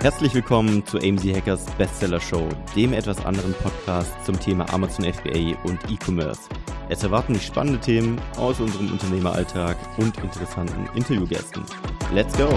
[0.00, 5.56] Herzlich willkommen zu AMZ Hackers Bestseller Show, dem etwas anderen Podcast zum Thema Amazon FBA
[5.64, 6.42] und E-Commerce.
[6.88, 11.64] Es erwarten dich spannende Themen aus unserem Unternehmeralltag und interessanten Interviewgästen.
[12.12, 12.48] Let's go!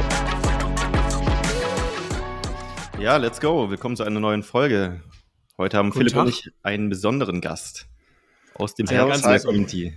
[2.99, 3.69] Ja, let's go.
[3.69, 5.01] Willkommen zu einer neuen Folge.
[5.57, 6.25] Heute haben Guten Philipp Tag.
[6.25, 7.87] und ich einen besonderen Gast
[8.53, 9.93] aus dem Community.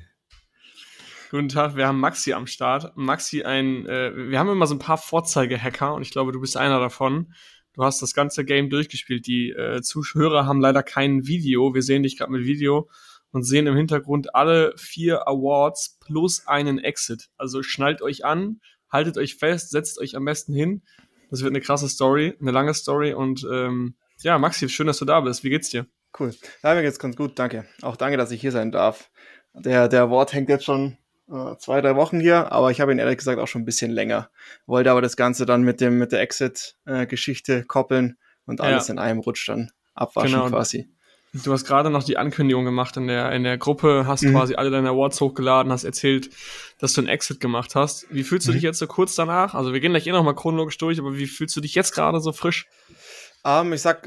[1.33, 2.95] Guten Tag, wir haben Maxi am Start.
[2.95, 6.59] Maxi, ein, äh, wir haben immer so ein paar Vorzeigehacker und ich glaube, du bist
[6.59, 7.33] einer davon.
[7.73, 9.27] Du hast das ganze Game durchgespielt.
[9.27, 11.73] Die äh, Zuhörer haben leider kein Video.
[11.73, 12.91] Wir sehen dich gerade mit Video
[13.31, 17.31] und sehen im Hintergrund alle vier Awards plus einen Exit.
[17.39, 20.83] Also schnallt euch an, haltet euch fest, setzt euch am besten hin.
[21.31, 25.07] Das wird eine krasse Story, eine lange Story und ähm, ja, Maxi, schön, dass du
[25.07, 25.45] da bist.
[25.45, 25.87] Wie geht's dir?
[26.21, 26.35] Cool.
[26.63, 27.65] Ja, mir geht's ganz gut, danke.
[27.81, 29.11] Auch danke, dass ich hier sein darf.
[29.55, 30.99] Der, der Award hängt jetzt schon
[31.31, 33.91] äh, zwei, drei Wochen hier, aber ich habe ihn ehrlich gesagt auch schon ein bisschen
[33.91, 34.31] länger.
[34.67, 38.93] Wollte aber das Ganze dann mit dem mit der Exit-Geschichte äh, koppeln und alles ja.
[38.93, 40.49] in einem Rutsch dann abwaschen genau.
[40.49, 40.89] quasi.
[41.35, 44.33] Du hast gerade noch die Ankündigung gemacht in der, in der Gruppe, hast mhm.
[44.33, 46.29] quasi alle deine Awards hochgeladen, hast erzählt,
[46.79, 48.07] dass du einen Exit gemacht hast.
[48.11, 48.57] Wie fühlst du mhm.
[48.57, 49.55] dich jetzt so kurz danach?
[49.55, 52.21] Also wir gehen gleich eh nochmal chronologisch durch, aber wie fühlst du dich jetzt gerade
[52.21, 52.67] so frisch?
[53.45, 54.07] Um, ähm, ich sag,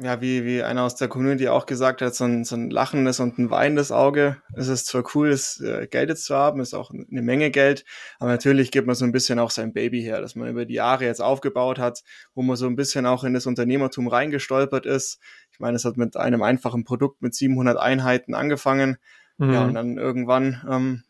[0.00, 3.18] ja, wie, wie einer aus der Community auch gesagt hat, so ein, so ein lachendes
[3.18, 4.40] und ein weinendes Auge.
[4.54, 7.84] Es ist zwar cool, das äh, Geld jetzt zu haben, ist auch eine Menge Geld,
[8.20, 10.74] aber natürlich gibt man so ein bisschen auch sein Baby her, dass man über die
[10.74, 12.04] Jahre jetzt aufgebaut hat,
[12.34, 15.18] wo man so ein bisschen auch in das Unternehmertum reingestolpert ist.
[15.50, 18.98] Ich meine, es hat mit einem einfachen Produkt mit 700 Einheiten angefangen.
[19.38, 19.52] Mhm.
[19.52, 21.02] Ja, und dann irgendwann ähm,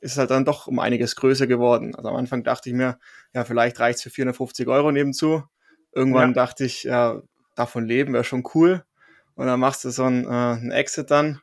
[0.00, 1.96] ist es halt dann doch um einiges größer geworden.
[1.96, 2.98] Also am Anfang dachte ich mir,
[3.34, 5.42] ja, vielleicht reicht's für 450 Euro nebenzu.
[5.92, 6.34] Irgendwann ja.
[6.34, 7.20] dachte ich, ja,
[7.58, 8.84] davon leben wäre schon cool.
[9.34, 11.40] Und dann machst du so einen, äh, einen Exit dann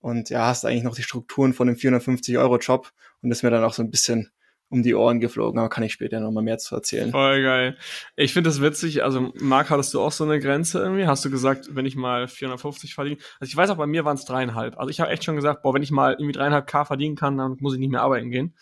[0.00, 3.72] und ja, hast eigentlich noch die Strukturen von dem 450-Euro-Job und ist mir dann auch
[3.72, 4.30] so ein bisschen
[4.68, 7.10] um die Ohren geflogen, aber kann ich später nochmal mehr zu erzählen.
[7.10, 7.76] Voll geil.
[8.16, 11.06] Ich finde das witzig, also Marc, hattest du auch so eine Grenze irgendwie?
[11.06, 13.16] Hast du gesagt, wenn ich mal 450 verdiene?
[13.40, 14.78] Also ich weiß auch, bei mir waren es dreieinhalb.
[14.78, 17.38] Also ich habe echt schon gesagt, boah, wenn ich mal irgendwie dreieinhalb K verdienen kann,
[17.38, 18.54] dann muss ich nicht mehr arbeiten gehen.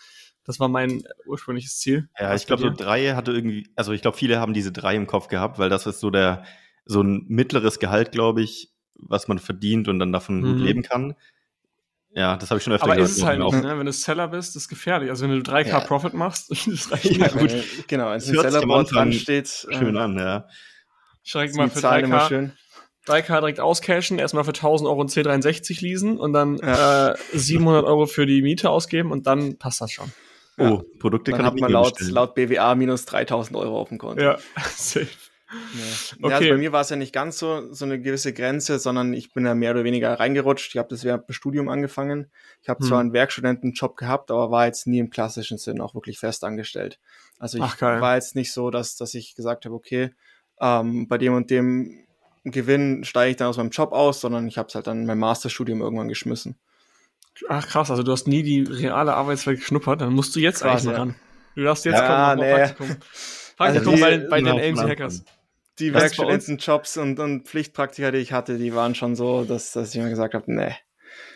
[0.44, 2.08] Das war mein ursprüngliches Ziel.
[2.18, 5.06] Ja, ich glaube, so drei hatte irgendwie, also ich glaube, viele haben diese drei im
[5.06, 6.44] Kopf gehabt, weil das ist so der,
[6.84, 10.58] so ein mittleres Gehalt, glaube ich, was man verdient und dann davon mhm.
[10.58, 11.14] leben kann.
[12.14, 13.08] Ja, das habe ich schon öfter Aber gehört.
[13.08, 13.78] Aber ist es halt nicht, ne?
[13.78, 15.08] wenn du Seller bist, ist gefährlich.
[15.08, 15.80] Also wenn du 3K ja.
[15.80, 17.38] Profit machst, das reicht ja, nicht.
[17.38, 17.88] Gut.
[17.88, 19.48] Genau, als ein Sellerboard dran steht.
[19.48, 20.46] Schön äh, an, ja.
[21.22, 22.50] Schreck mal für 3K.
[23.06, 27.12] 3K direkt auscashen, erstmal für 1000 Euro ein C63 leasen und dann ja.
[27.12, 30.12] äh, 700 Euro für die Miete ausgeben und dann passt das schon.
[30.58, 30.82] Oh, ja.
[31.00, 34.22] Produkte dann kann hat man laut, laut BWA minus 3000 Euro auf dem Konto.
[34.22, 34.38] Ja,
[34.76, 35.08] safe.
[35.52, 35.58] Ja.
[36.18, 36.30] Okay.
[36.30, 39.12] ja also bei mir war es ja nicht ganz so, so eine gewisse Grenze, sondern
[39.12, 40.74] ich bin ja mehr oder weniger reingerutscht.
[40.74, 42.30] Ich habe das während dem Studium angefangen.
[42.62, 42.86] Ich habe hm.
[42.86, 46.98] zwar einen Werkstudentenjob gehabt, aber war jetzt nie im klassischen Sinn auch wirklich fest angestellt.
[47.38, 50.10] Also ich Ach, war jetzt nicht so, dass, dass ich gesagt habe, okay,
[50.60, 52.06] ähm, bei dem und dem
[52.44, 55.06] Gewinn steige ich dann aus meinem Job aus, sondern ich habe es halt dann in
[55.06, 56.56] meinem Masterstudium irgendwann geschmissen.
[57.48, 60.82] Ach krass, also du hast nie die reale Arbeitswelt geschnuppert, dann musst du jetzt krass,
[60.82, 61.14] eigentlich mal ran.
[61.54, 62.54] Du darfst jetzt ja, kommen, nee.
[62.54, 62.86] Praktikum.
[63.56, 65.24] Praktikum also die, bei, bei den AMC Hackers
[65.78, 70.00] die Werkstudentenjobs und, und Pflichtpraktika, die ich hatte, die waren schon so, dass, dass ich
[70.00, 70.74] mir gesagt habe, nee.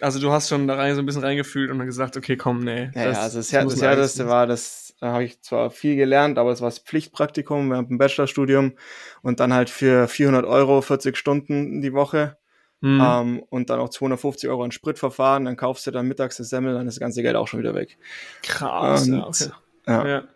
[0.01, 2.61] Also du hast schon da rein so ein bisschen reingefühlt und dann gesagt, okay, komm,
[2.61, 2.91] nee.
[2.95, 5.97] Ja, das, ja also das, das, das Härteste war, das, da habe ich zwar viel
[5.97, 8.75] gelernt, aber es war das Pflichtpraktikum während dem Bachelorstudium
[9.23, 12.37] und dann halt für 400 Euro 40 Stunden die Woche.
[12.83, 13.01] Mhm.
[13.01, 16.75] Um, und dann auch 250 Euro an Spritverfahren, dann kaufst du dann mittags das Semmel,
[16.75, 17.97] dann ist das ganze Geld auch schon wieder weg.
[18.43, 19.51] Krass, und, ja, okay.
[19.87, 20.07] ja.
[20.07, 20.29] ja.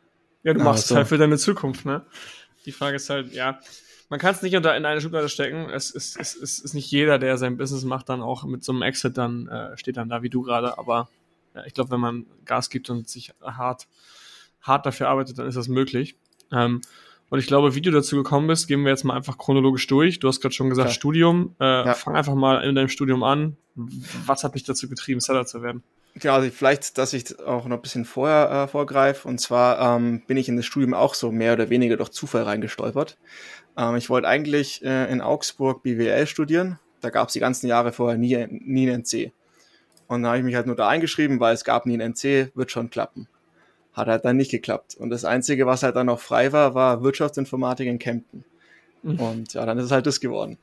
[0.42, 2.06] Ja, du machst es halt für deine Zukunft, ne?
[2.64, 3.58] Die Frage ist halt, ja,
[4.10, 5.70] man kann es nicht unter in eine Schublade stecken.
[5.70, 8.64] Es ist, es, ist, es ist nicht jeder, der sein Business macht, dann auch mit
[8.64, 10.78] so einem Exit dann äh, steht dann da wie du gerade.
[10.78, 11.08] Aber
[11.54, 13.86] ja, ich glaube, wenn man Gas gibt und sich hart,
[14.60, 16.16] hart dafür arbeitet, dann ist das möglich.
[16.52, 16.80] Ähm,
[17.28, 20.18] und ich glaube, wie du dazu gekommen bist, gehen wir jetzt mal einfach chronologisch durch.
[20.18, 20.96] Du hast gerade schon gesagt, okay.
[20.96, 21.54] Studium.
[21.60, 21.94] Äh, ja.
[21.94, 23.56] Fang einfach mal in deinem Studium an.
[23.76, 25.84] Was hat dich dazu getrieben, Seller zu werden?
[26.20, 29.28] Ja, also vielleicht, dass ich auch noch ein bisschen vorher äh, vorgreife.
[29.28, 32.42] Und zwar ähm, bin ich in das Studium auch so mehr oder weniger durch Zufall
[32.42, 33.16] reingestolpert.
[33.80, 36.78] Ähm, ich wollte eigentlich äh, in Augsburg BWL studieren.
[37.00, 39.32] Da gab es die ganzen Jahre vorher nie, nie einen NC.
[40.06, 42.50] Und da habe ich mich halt nur da eingeschrieben, weil es gab nie einen NC,
[42.54, 43.26] wird schon klappen.
[43.94, 44.96] Hat halt dann nicht geklappt.
[44.96, 48.44] Und das Einzige, was halt dann noch frei war, war Wirtschaftsinformatik in Kempten.
[49.02, 49.20] Mhm.
[49.20, 50.58] Und ja, dann ist es halt das geworden.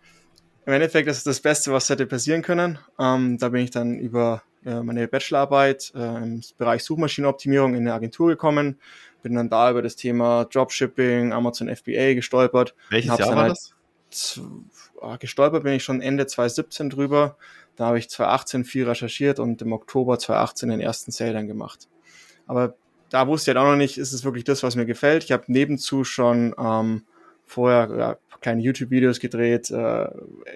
[0.66, 2.78] Im Endeffekt ist es das Beste, was hätte passieren können.
[3.00, 7.94] Ähm, da bin ich dann über äh, meine Bachelorarbeit äh, im Bereich Suchmaschinenoptimierung in eine
[7.94, 8.78] Agentur gekommen,
[9.22, 12.76] bin dann da über das Thema Dropshipping, Amazon FBA gestolpert.
[12.90, 13.58] Welches Jahr war halt
[14.10, 14.42] das?
[15.02, 17.38] Ah, gestolpert bin ich schon Ende 2017 drüber.
[17.76, 21.88] Da habe ich 2018 viel recherchiert und im Oktober 2018 den ersten Sale dann gemacht.
[22.48, 22.76] Aber
[23.10, 25.24] da wusste ich halt auch noch nicht, ist es wirklich das, was mir gefällt.
[25.24, 27.04] Ich habe nebenzu schon ähm,
[27.48, 30.08] vorher ja, kleine YouTube-Videos gedreht, äh,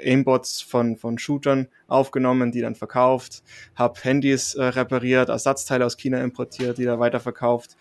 [0.04, 3.44] Aimbots von, von Shootern aufgenommen, die dann verkauft,
[3.76, 7.78] habe Handys äh, repariert, Ersatzteile aus China importiert, die da weiterverkauft.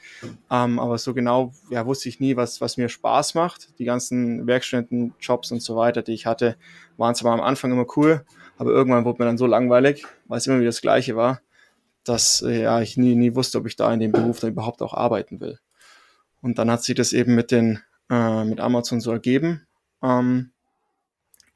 [0.51, 3.79] Ähm, aber so genau ja, wusste ich nie, was, was mir Spaß macht.
[3.79, 6.57] Die ganzen Werkstätten, Jobs und so weiter, die ich hatte,
[6.97, 8.25] waren zwar am Anfang immer cool,
[8.59, 11.41] aber irgendwann wurde mir dann so langweilig, weil es immer wieder das Gleiche war,
[12.05, 14.83] dass äh, ja, ich nie, nie wusste, ob ich da in dem Beruf dann überhaupt
[14.83, 15.59] auch arbeiten will.
[16.43, 17.81] Und dann hat sich das eben mit den
[18.11, 19.67] äh, mit Amazon so ergeben
[20.03, 20.53] ähm,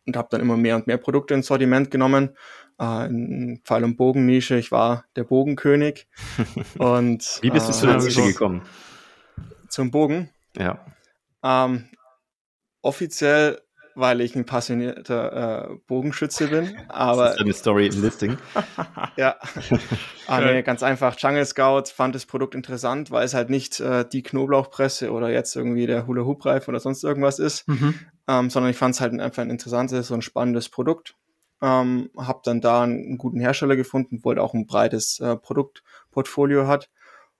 [0.06, 2.36] und habe dann immer mehr und mehr Produkte ins Sortiment genommen.
[2.80, 6.06] Äh, in Pfeil- und Bogennische, ich war der Bogenkönig.
[6.78, 8.62] und, Wie bist du äh, zu der Nische gekommen?
[9.68, 10.30] Zum Bogen?
[10.56, 10.84] Ja.
[11.42, 11.88] Ähm,
[12.82, 13.60] offiziell
[13.94, 16.76] weil ich ein passionierter äh, Bogenschütze bin.
[16.88, 18.37] Aber das ist eine Story im Listing.
[19.17, 19.37] ja.
[20.26, 21.17] ah, nee, ganz einfach.
[21.19, 25.56] Jungle Scout fand das Produkt interessant, weil es halt nicht äh, die Knoblauchpresse oder jetzt
[25.56, 27.94] irgendwie der Hula Hoop Reifen oder sonst irgendwas ist, mhm.
[28.29, 31.14] ähm, sondern ich fand es halt einfach ein interessantes und spannendes Produkt.
[31.62, 36.67] Ähm, hab dann da einen guten Hersteller gefunden, wo er auch ein breites äh, Produktportfolio
[36.67, 36.91] hat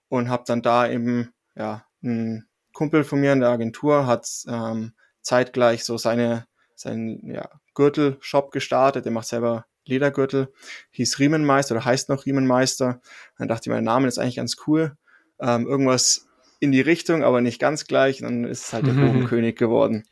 [0.07, 4.93] und hab dann da eben ja ein Kumpel von mir in der Agentur hat ähm,
[5.25, 6.45] zeitgleich so seine,
[6.75, 9.05] seinen ja, Gürtel-Shop gestartet.
[9.05, 10.53] Der macht selber Ledergürtel,
[10.91, 13.01] hieß Riemenmeister oder heißt noch Riemenmeister.
[13.37, 14.95] Dann dachte ich, mein Name ist eigentlich ganz cool.
[15.39, 16.27] Ähm, irgendwas
[16.59, 18.19] in die Richtung, aber nicht ganz gleich.
[18.19, 20.03] dann ist es halt der Bogenkönig geworden.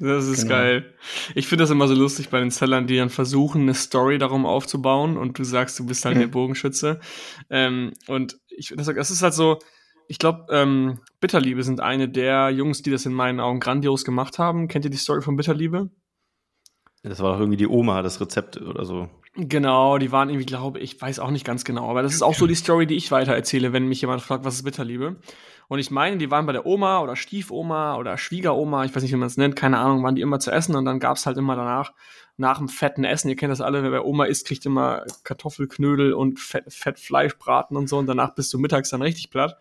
[0.00, 0.54] Das ist genau.
[0.54, 0.94] geil.
[1.34, 4.46] Ich finde das immer so lustig bei den Sellern, die dann versuchen, eine Story darum
[4.46, 7.00] aufzubauen und du sagst, du bist halt der Bogenschütze.
[7.50, 9.58] Ähm, und ich, das, das ist halt so,
[10.08, 14.38] ich glaube, ähm, Bitterliebe sind eine der Jungs, die das in meinen Augen grandios gemacht
[14.38, 14.66] haben.
[14.66, 15.90] Kennt ihr die Story von Bitterliebe?
[17.02, 19.08] Das war doch irgendwie die Oma, das Rezept oder so.
[19.34, 22.34] Genau, die waren irgendwie, glaube ich, weiß auch nicht ganz genau, aber das ist auch
[22.34, 25.16] so die Story, die ich weiter erzähle, wenn mich jemand fragt, was ist Bitterliebe.
[25.68, 29.12] Und ich meine, die waren bei der Oma oder Stiefoma oder Schwiegeroma, ich weiß nicht,
[29.12, 31.36] wie man es nennt, keine Ahnung, waren die immer zu essen und dann gab's halt
[31.36, 31.92] immer danach,
[32.38, 36.14] nach dem fetten Essen, ihr kennt das alle, wer bei Oma isst, kriegt immer Kartoffelknödel
[36.14, 39.58] und Fett, Fettfleischbraten und so und danach bist du mittags dann richtig platt.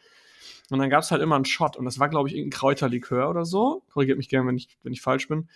[0.70, 3.30] Und dann gab es halt immer einen Shot und das war, glaube ich, irgendein Kräuterlikör
[3.30, 3.84] oder so.
[3.90, 5.48] Korrigiert mich gerne, wenn ich, wenn ich falsch bin.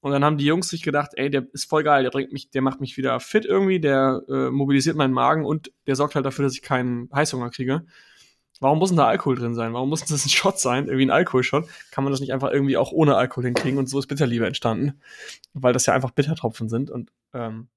[0.00, 2.50] Und dann haben die Jungs sich gedacht, ey, der ist voll geil, der bringt mich,
[2.50, 6.24] der macht mich wieder fit irgendwie, der äh, mobilisiert meinen Magen und der sorgt halt
[6.24, 7.84] dafür, dass ich keinen Heißhunger kriege.
[8.60, 9.72] Warum muss denn da Alkohol drin sein?
[9.72, 10.86] Warum muss das ein Shot sein?
[10.86, 11.66] Irgendwie ein Alkoholshot?
[11.90, 13.78] Kann man das nicht einfach irgendwie auch ohne Alkohol hinkriegen?
[13.78, 15.00] Und so ist Bitterliebe entstanden.
[15.54, 16.90] Weil das ja einfach Bittertropfen sind.
[16.90, 17.68] Und ähm,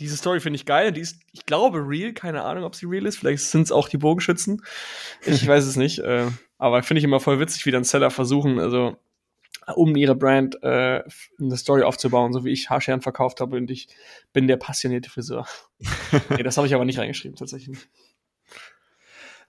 [0.00, 0.92] diese Story finde ich geil.
[0.92, 2.12] Die ist, ich glaube, real.
[2.12, 3.18] Keine Ahnung, ob sie real ist.
[3.18, 4.62] Vielleicht sind es auch die Bogenschützen.
[5.24, 5.98] Ich weiß es nicht.
[6.00, 6.26] Äh,
[6.58, 8.96] aber finde ich immer voll witzig, wie dann Seller versuchen, also
[9.74, 11.02] um ihre Brand äh,
[11.38, 13.88] eine Story aufzubauen, so wie ich Haarscheren verkauft habe und ich
[14.32, 15.46] bin der passionierte Friseur.
[16.30, 17.78] nee, das habe ich aber nicht reingeschrieben, tatsächlich.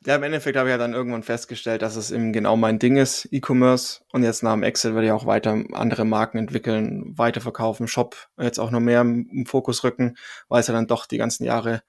[0.04, 2.98] Ja, im Endeffekt habe ich ja dann irgendwann festgestellt, dass es eben genau mein Ding
[2.98, 4.02] ist, E-Commerce.
[4.12, 8.60] Und jetzt nach dem Excel werde ich auch weiter andere Marken entwickeln, weiterverkaufen, Shop jetzt
[8.60, 10.18] auch noch mehr im Fokus rücken,
[10.50, 11.84] weil es ja dann doch die ganzen Jahre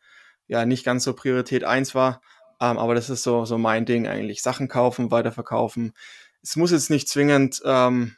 [0.46, 2.20] ja nicht ganz so Priorität eins war.
[2.60, 4.42] Ähm, aber das ist so, so mein Ding eigentlich.
[4.42, 5.94] Sachen kaufen, weiterverkaufen.
[6.42, 8.16] Es muss jetzt nicht zwingend ähm,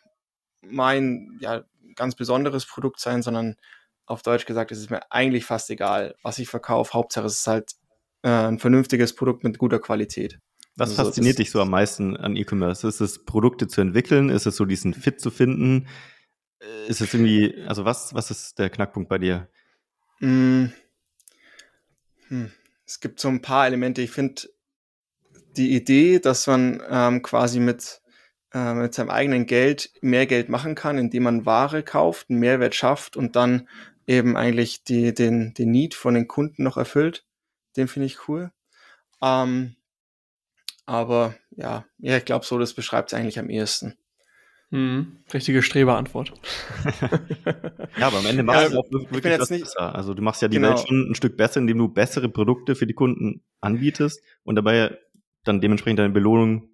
[0.63, 1.63] mein ja,
[1.95, 3.55] ganz besonderes Produkt sein, sondern
[4.07, 6.95] auf Deutsch gesagt, es ist mir eigentlich fast egal, was ich verkaufe.
[6.95, 7.75] Hauptsache es ist halt
[8.25, 10.41] äh, ein vernünftiges Produkt mit guter Qualität.
[10.77, 12.89] Was also fasziniert dich so am meisten an E-Commerce?
[12.89, 14.31] Ist es Produkte zu entwickeln?
[14.31, 15.87] Ist es so diesen Fit zu finden?
[16.59, 19.49] Äh, ist es irgendwie, also was, was ist der Knackpunkt bei dir?
[20.21, 20.67] Mm.
[22.29, 22.51] Hm.
[22.87, 24.01] Es gibt so ein paar Elemente.
[24.01, 24.43] Ich finde
[25.57, 28.01] die Idee, dass man ähm, quasi mit,
[28.53, 32.75] äh, mit seinem eigenen Geld mehr Geld machen kann, indem man Ware kauft, einen Mehrwert
[32.75, 33.69] schafft und dann
[34.07, 37.25] eben eigentlich die, den, den Need von den Kunden noch erfüllt.
[37.77, 38.51] Den finde ich cool.
[39.23, 39.77] Ähm,
[40.87, 43.97] aber ja, ja, ich glaube so, das beschreibt es eigentlich am ehesten.
[44.71, 46.33] Hm, richtige Streberantwort.
[47.97, 49.95] ja, aber am Ende machst ja, du auch wirklich was nicht, besser.
[49.95, 50.71] Also du machst ja die genau.
[50.71, 54.99] Welt schon ein Stück besser, indem du bessere Produkte für die Kunden anbietest und dabei
[55.45, 56.71] dann dementsprechend deine Belohnung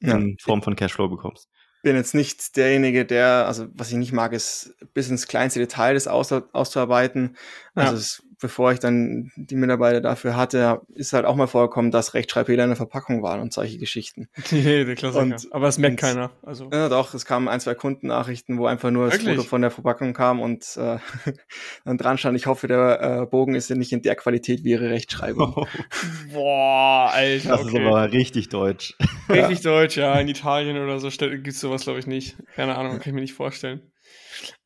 [0.00, 0.16] ja.
[0.16, 1.48] in Form von Cashflow bekommst
[1.84, 5.94] bin jetzt nicht derjenige, der, also was ich nicht mag, ist bis ins kleinste Detail
[5.94, 7.36] das aus, auszuarbeiten.
[7.74, 7.98] Also ja.
[7.98, 12.64] es bevor ich dann die Mitarbeiter dafür hatte, ist halt auch mal vorgekommen, dass Rechtschreibfehler
[12.64, 14.28] in der Verpackung waren und solche Geschichten.
[14.50, 15.22] Nee, der Klassiker.
[15.22, 16.30] Und, Aber es merkt und, keiner.
[16.42, 16.68] Also.
[16.70, 19.24] Ja, doch, es kamen ein, zwei Kundennachrichten, wo einfach nur Wirklich?
[19.24, 20.98] das Foto von der Verpackung kam und äh,
[21.86, 24.72] dann dran stand, ich hoffe, der äh, Bogen ist ja nicht in der Qualität wie
[24.72, 25.54] ihre Rechtschreibung.
[25.56, 25.66] Oh.
[26.34, 27.48] Boah, Alter.
[27.48, 27.78] Das okay.
[27.78, 28.94] ist aber richtig deutsch.
[29.30, 29.70] Richtig ja.
[29.70, 30.20] deutsch, ja.
[30.20, 32.36] In Italien oder so gibt es sowas, glaube ich, nicht.
[32.54, 33.80] Keine Ahnung, kann ich mir nicht vorstellen.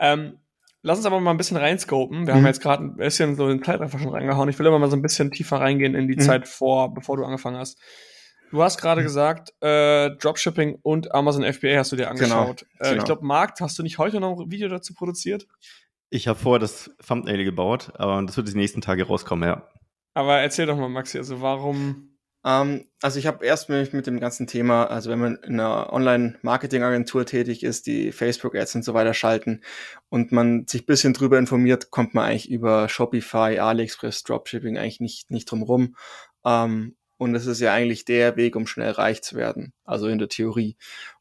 [0.01, 0.39] Ähm,
[0.89, 2.27] Lass uns aber mal ein bisschen reinscopen.
[2.27, 2.39] Wir mhm.
[2.39, 4.49] haben jetzt gerade ein bisschen so den Zeitraffer schon reingehauen.
[4.49, 6.21] Ich will aber mal so ein bisschen tiefer reingehen in die mhm.
[6.21, 7.79] Zeit vor, bevor du angefangen hast.
[8.51, 12.61] Du hast gerade gesagt, äh, Dropshipping und Amazon FBA hast du dir genau, angeschaut.
[12.61, 13.03] Genau, äh, genau.
[13.03, 15.47] Ich glaube, Markt, hast du nicht heute noch ein Video dazu produziert?
[16.09, 19.69] Ich habe vorher das Thumbnail gebaut, aber das wird die nächsten Tage rauskommen, ja.
[20.15, 22.17] Aber erzähl doch mal, Maxi, also warum
[22.49, 25.93] ähm, also ich habe erst mich mit dem ganzen Thema, also wenn man in einer
[25.93, 29.61] Online-Marketing-Agentur tätig ist, die Facebook-Ads und so weiter schalten
[30.09, 35.31] und man sich bisschen drüber informiert, kommt man eigentlich über Shopify, AliExpress, Dropshipping eigentlich nicht,
[35.31, 35.97] nicht drum rum.
[36.43, 40.19] Ähm, und es ist ja eigentlich der Weg, um schnell reich zu werden, also in
[40.19, 40.79] der Theorie.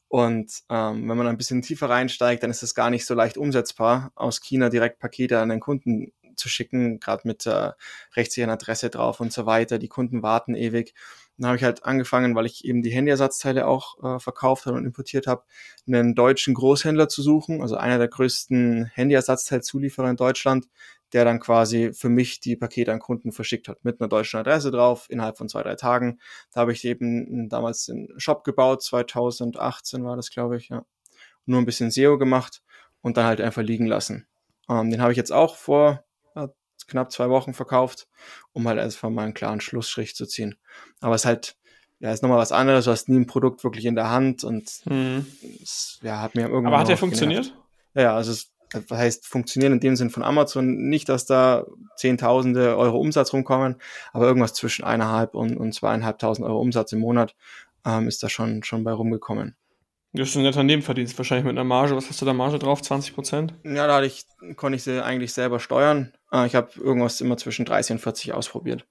[0.07, 3.37] Und ähm, wenn man ein bisschen tiefer reinsteigt, dann ist es gar nicht so leicht
[3.37, 7.71] umsetzbar, aus China direkt Pakete an den Kunden zu schicken, gerade mit äh,
[8.15, 9.79] rechtssicheren Adresse drauf und so weiter.
[9.79, 10.93] Die Kunden warten ewig.
[11.37, 14.85] Dann habe ich halt angefangen, weil ich eben die Handyersatzteile auch äh, verkauft habe und
[14.85, 15.43] importiert habe,
[15.85, 20.67] einen deutschen Großhändler zu suchen, also einer der größten Handyersatzteilzulieferer in Deutschland,
[21.13, 24.71] der dann quasi für mich die Pakete an Kunden verschickt hat, mit einer deutschen Adresse
[24.71, 26.19] drauf, innerhalb von zwei, drei Tagen.
[26.51, 30.85] Da habe ich eben damals den Shop gebaut, 2018 war das, glaube ich, ja.
[31.45, 32.61] Nur ein bisschen SEO gemacht
[33.01, 34.27] und dann halt einfach liegen lassen.
[34.69, 36.03] Ähm, den habe ich jetzt auch vor
[36.87, 38.07] knapp zwei Wochen verkauft,
[38.53, 40.55] um halt erstmal mal einen klaren Schlussstrich zu ziehen.
[40.99, 41.57] Aber es ist halt,
[41.99, 42.85] ja, ist nochmal was anderes.
[42.85, 45.25] Du hast nie ein Produkt wirklich in der Hand und hm.
[45.61, 46.67] es, ja, hat mir irgendwann.
[46.67, 47.53] Aber hat der funktioniert?
[47.93, 51.65] Ja, ja, also es das heißt funktionieren in dem Sinn von Amazon nicht, dass da
[51.95, 53.77] Zehntausende Euro Umsatz rumkommen,
[54.11, 57.35] aber irgendwas zwischen eineinhalb und, und zweieinhalbtausend Euro Umsatz im Monat
[57.85, 59.55] ähm, ist da schon, schon bei rumgekommen.
[60.13, 61.95] Das ist ein netter Nebenverdienst, wahrscheinlich mit einer Marge.
[61.95, 62.81] Was hast du da Marge drauf?
[62.81, 63.53] 20 Prozent?
[63.63, 66.13] Ja, da ich, konnte ich sie eigentlich selber steuern.
[66.29, 68.85] Ah, ich habe irgendwas immer zwischen 30 und 40 ausprobiert.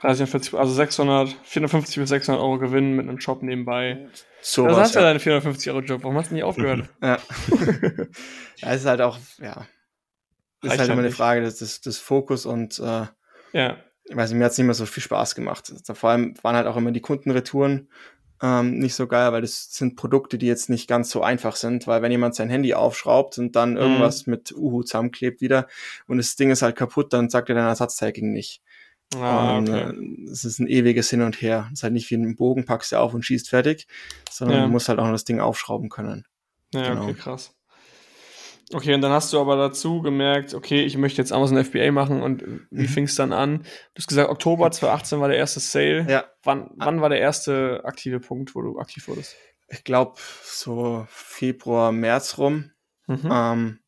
[0.00, 4.08] 30 und 40, also 600, 450 bis 600 Euro Gewinn mit einem Job nebenbei.
[4.42, 6.02] So das hast du ja deinen 450 Euro Job.
[6.02, 6.88] Warum hast du nicht aufgehört?
[7.02, 7.18] ja.
[8.60, 9.66] es ist halt auch, ja.
[10.62, 13.06] Es ist halt immer eine Frage des, des, des Fokus und, äh,
[13.52, 13.76] ja.
[14.06, 15.72] Ich weiß nicht, mir hat es nicht mehr so viel Spaß gemacht.
[15.94, 17.88] Vor allem waren halt auch immer die Kundenretouren
[18.42, 21.86] ähm, nicht so geil, weil das sind Produkte, die jetzt nicht ganz so einfach sind,
[21.86, 23.76] weil wenn jemand sein Handy aufschraubt und dann mhm.
[23.76, 25.68] irgendwas mit Uhu zusammenklebt wieder
[26.06, 28.62] und das Ding ist halt kaputt, dann sagt er dein Ersatzteil ging nicht.
[29.16, 29.90] Ah, und, okay.
[29.90, 31.68] äh, es ist ein ewiges Hin und Her.
[31.68, 33.86] Es ist halt nicht wie ein Bogen, packst du auf und schießt fertig,
[34.30, 34.64] sondern ja.
[34.64, 36.26] du musst halt auch noch das Ding aufschrauben können.
[36.72, 37.04] Ja, genau.
[37.04, 37.53] okay, krass.
[38.72, 42.22] Okay, und dann hast du aber dazu gemerkt, okay, ich möchte jetzt Amazon FBA machen
[42.22, 42.88] und wie mhm.
[42.88, 43.58] fing es dann an?
[43.58, 46.06] Du hast gesagt, Oktober 2018 war der erste Sale.
[46.08, 46.24] Ja.
[46.42, 49.36] Wann, wann war der erste aktive Punkt, wo du aktiv wurdest?
[49.68, 52.70] Ich glaube, so Februar, März rum.
[53.06, 53.20] Mhm.
[53.24, 53.78] Ähm,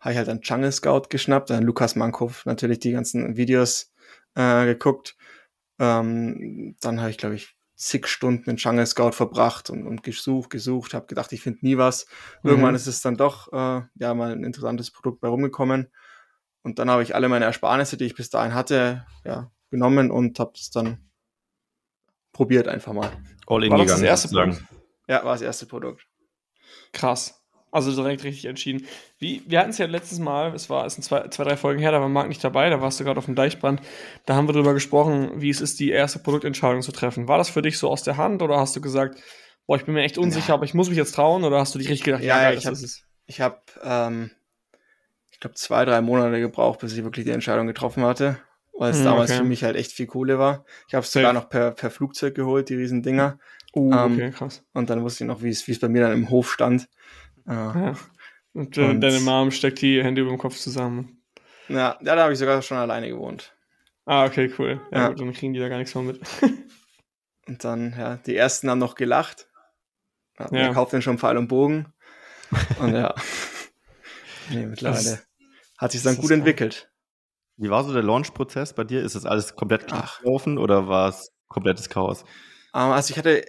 [0.00, 3.92] habe ich halt einen Jungle Scout geschnappt, dann Lukas Mankow natürlich die ganzen Videos
[4.34, 5.16] äh, geguckt.
[5.78, 10.50] Ähm, dann habe ich, glaube ich, zig Stunden in Jungle Scout verbracht und, und gesucht,
[10.50, 12.06] gesucht, habe gedacht, ich finde nie was.
[12.42, 12.50] Mhm.
[12.50, 15.92] Irgendwann ist es dann doch äh, ja mal ein interessantes Produkt bei rumgekommen.
[16.62, 20.38] Und dann habe ich alle meine Ersparnisse, die ich bis dahin hatte, ja, genommen und
[20.38, 21.10] habe es dann
[22.32, 23.12] probiert einfach mal.
[23.46, 24.64] All in war das, das erste Produkt?
[25.06, 26.06] Ja, war das erste Produkt.
[26.92, 27.43] Krass.
[27.74, 28.86] Also direkt richtig entschieden.
[29.18, 31.80] Wie, wir hatten es ja letztes Mal, es war es sind zwei, zwei, drei Folgen
[31.80, 33.80] her, da war Marc nicht dabei, da warst du gerade auf dem Deichbrand.
[34.26, 37.26] Da haben wir darüber gesprochen, wie es ist, die erste Produktentscheidung zu treffen.
[37.26, 39.20] War das für dich so aus der Hand oder hast du gesagt,
[39.66, 40.54] boah, ich bin mir echt unsicher, ja.
[40.54, 42.58] aber ich muss mich jetzt trauen oder hast du dich richtig gedacht, ja, ja geil,
[42.58, 42.78] ich habe
[43.26, 44.30] ich habe ähm,
[45.32, 48.38] ich glaube zwei, drei Monate gebraucht, bis ich wirklich die Entscheidung getroffen hatte,
[48.78, 49.40] weil es hm, damals okay.
[49.40, 50.64] für mich halt echt viel Kohle war.
[50.86, 53.40] Ich habe es sogar noch per, per Flugzeug geholt, die riesen Dinger.
[53.74, 54.62] Uh, ähm, okay, krass.
[54.72, 56.88] Und dann wusste ich noch, wie es wie es bei mir dann im Hof stand.
[57.46, 57.94] Ja.
[58.52, 61.22] Und, äh, und, deine Mom steckt die Hände über dem Kopf zusammen.
[61.68, 63.54] Ja, ja da habe ich sogar schon alleine gewohnt.
[64.06, 64.80] Ah, okay, cool.
[64.92, 65.08] Ja, ja.
[65.08, 66.20] Gut, dann kriegen die da gar nichts mehr mit.
[67.46, 69.48] und dann, ja, die ersten haben noch gelacht.
[70.38, 70.72] Ja, ja.
[70.72, 71.92] kauft den schon Pfeil und Bogen.
[72.80, 73.14] Und ja.
[74.50, 75.26] nee, mittlerweile das,
[75.78, 76.90] hat sich dann gut entwickelt.
[77.56, 79.02] Wie war so der Launch-Prozess bei dir?
[79.02, 82.22] Ist das alles komplett gelaufen oder war es komplettes Chaos?
[82.72, 83.44] Um, ähm, also ich hatte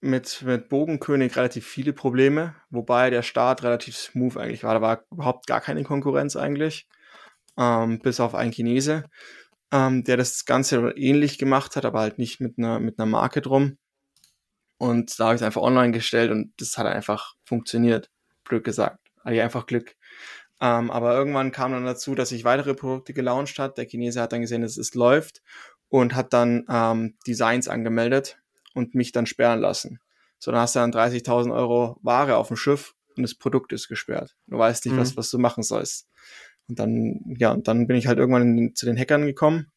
[0.00, 4.74] mit, mit Bogenkönig relativ viele Probleme, wobei der Start relativ smooth eigentlich war.
[4.74, 6.88] Da war überhaupt gar keine Konkurrenz eigentlich,
[7.58, 9.04] ähm, bis auf einen Chinese,
[9.72, 13.40] ähm, der das Ganze ähnlich gemacht hat, aber halt nicht mit einer, mit einer Marke
[13.42, 13.78] drum.
[14.78, 18.10] Und da habe ich es einfach online gestellt und das hat einfach funktioniert,
[18.44, 18.98] blöd gesagt.
[19.22, 19.94] Hatte ich einfach Glück.
[20.62, 23.76] Ähm, aber irgendwann kam dann dazu, dass ich weitere Produkte gelauncht hat.
[23.76, 25.42] Der Chinese hat dann gesehen, dass es läuft
[25.88, 28.38] und hat dann ähm, Designs angemeldet
[28.74, 30.00] und mich dann sperren lassen.
[30.38, 33.88] So, dann hast du dann 30.000 Euro Ware auf dem Schiff und das Produkt ist
[33.88, 34.36] gesperrt.
[34.46, 35.00] Du weißt nicht, mhm.
[35.00, 36.08] was, was du machen sollst.
[36.68, 39.70] Und dann, ja, und dann bin ich halt irgendwann in, zu den Hackern gekommen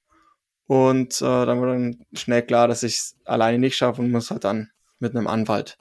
[0.67, 4.31] und äh, dann war dann schnell klar, dass ich es alleine nicht schaffe und muss
[4.31, 5.77] halt dann mit einem Anwalt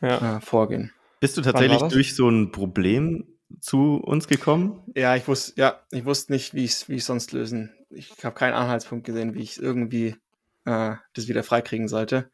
[0.00, 0.36] ja.
[0.36, 0.92] äh, vorgehen.
[1.20, 3.26] Bist du tatsächlich durch so ein Problem
[3.60, 4.82] zu uns gekommen?
[4.94, 7.74] Ja, ich wusste, ja, ich wusste nicht, wie ich es wie ich sonst lösen.
[7.90, 10.16] Ich habe keinen Anhaltspunkt gesehen, wie ich irgendwie
[10.68, 12.30] äh, das wieder freikriegen sollte.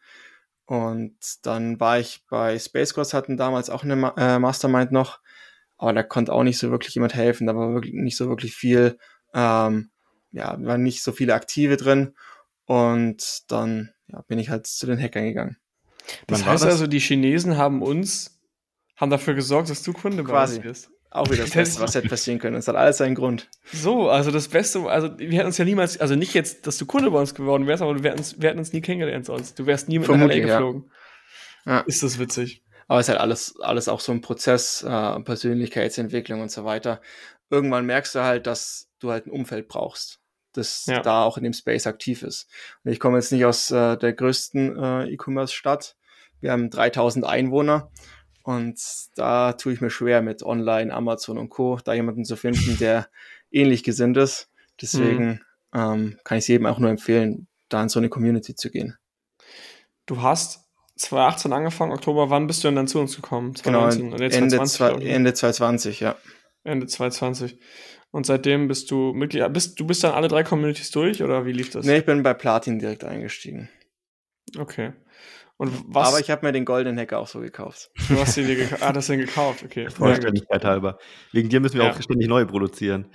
[0.66, 5.20] Und dann war ich bei Space Cross, hatten damals auch eine äh, Mastermind noch,
[5.76, 7.46] aber da konnte auch nicht so wirklich jemand helfen.
[7.46, 8.98] Da war wirklich nicht so wirklich viel,
[9.34, 9.90] ähm,
[10.32, 12.14] ja, waren nicht so viele Aktive drin.
[12.64, 15.58] Und dann ja, bin ich halt zu den Hackern gegangen.
[16.26, 16.72] Das Wann heißt das?
[16.72, 18.40] also, die Chinesen haben uns,
[18.96, 20.60] haben dafür gesorgt, dass du Kunde Quasi.
[20.60, 20.93] bei uns bist.
[21.14, 22.56] Auch wieder das Beste, was hätte passieren können.
[22.56, 23.49] Es hat alles seinen Grund.
[23.73, 26.87] So, also das Beste, also wir hätten uns ja niemals, also nicht jetzt, dass du
[26.87, 29.56] Kunde bei uns geworden wärst, aber wir hätten uns, wir hätten uns nie kennengelernt sonst.
[29.56, 30.90] Du wärst nie mit einer LA geflogen.
[31.66, 31.73] Ja.
[31.73, 31.80] ja.
[31.83, 32.64] Ist das witzig.
[32.88, 37.00] Aber es ist halt alles, alles auch so ein Prozess, äh, Persönlichkeitsentwicklung und so weiter.
[37.49, 40.21] Irgendwann merkst du halt, dass du halt ein Umfeld brauchst,
[40.52, 41.00] das ja.
[41.00, 42.50] da auch in dem Space aktiv ist.
[42.83, 45.97] Und ich komme jetzt nicht aus äh, der größten äh, E-Commerce-Stadt.
[46.40, 47.92] Wir haben 3000 Einwohner
[48.44, 48.78] und
[49.16, 53.08] da tue ich mir schwer mit Online, Amazon und Co., da jemanden zu finden, der
[53.50, 54.50] ähnlich gesinnt ist.
[54.80, 55.40] Deswegen mhm.
[55.74, 58.98] ähm, kann ich es jedem auch nur empfehlen, da in so eine Community zu gehen.
[60.04, 63.56] Du hast 2018 angefangen, Oktober, wann bist du denn dann zu uns gekommen?
[63.56, 66.16] 2019, genau, Ende, 2020, Ende 2020, ja.
[66.64, 67.58] Ende 2020.
[68.10, 71.52] Und seitdem bist du Mitglied, bist, du bist dann alle drei Communities durch oder wie
[71.52, 71.86] lief das?
[71.86, 73.70] Nee, ich bin bei Platin direkt eingestiegen.
[74.58, 74.92] Okay.
[75.56, 76.08] Und was?
[76.08, 77.90] Aber ich habe mir den goldenen Hacker auch so gekauft.
[78.08, 78.82] Du hast ihn dir gekauft.
[78.82, 79.88] Ah, das ist gekauft, okay.
[79.88, 80.99] Vollständigkeit halber.
[81.32, 81.92] Wegen dir müssen wir ja.
[81.92, 83.06] auch ständig neu produzieren.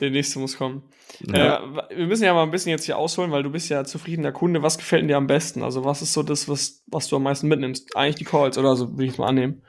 [0.00, 0.82] Der nächste muss kommen.
[1.20, 1.62] Ja.
[1.90, 4.32] Äh, wir müssen ja mal ein bisschen jetzt hier ausholen, weil du bist ja zufriedener
[4.32, 4.62] Kunde.
[4.62, 5.62] Was gefällt dir am besten?
[5.62, 7.96] Also was ist so das, was, was du am meisten mitnimmst?
[7.96, 9.62] Eigentlich die Calls, oder so will ich es mal annehmen.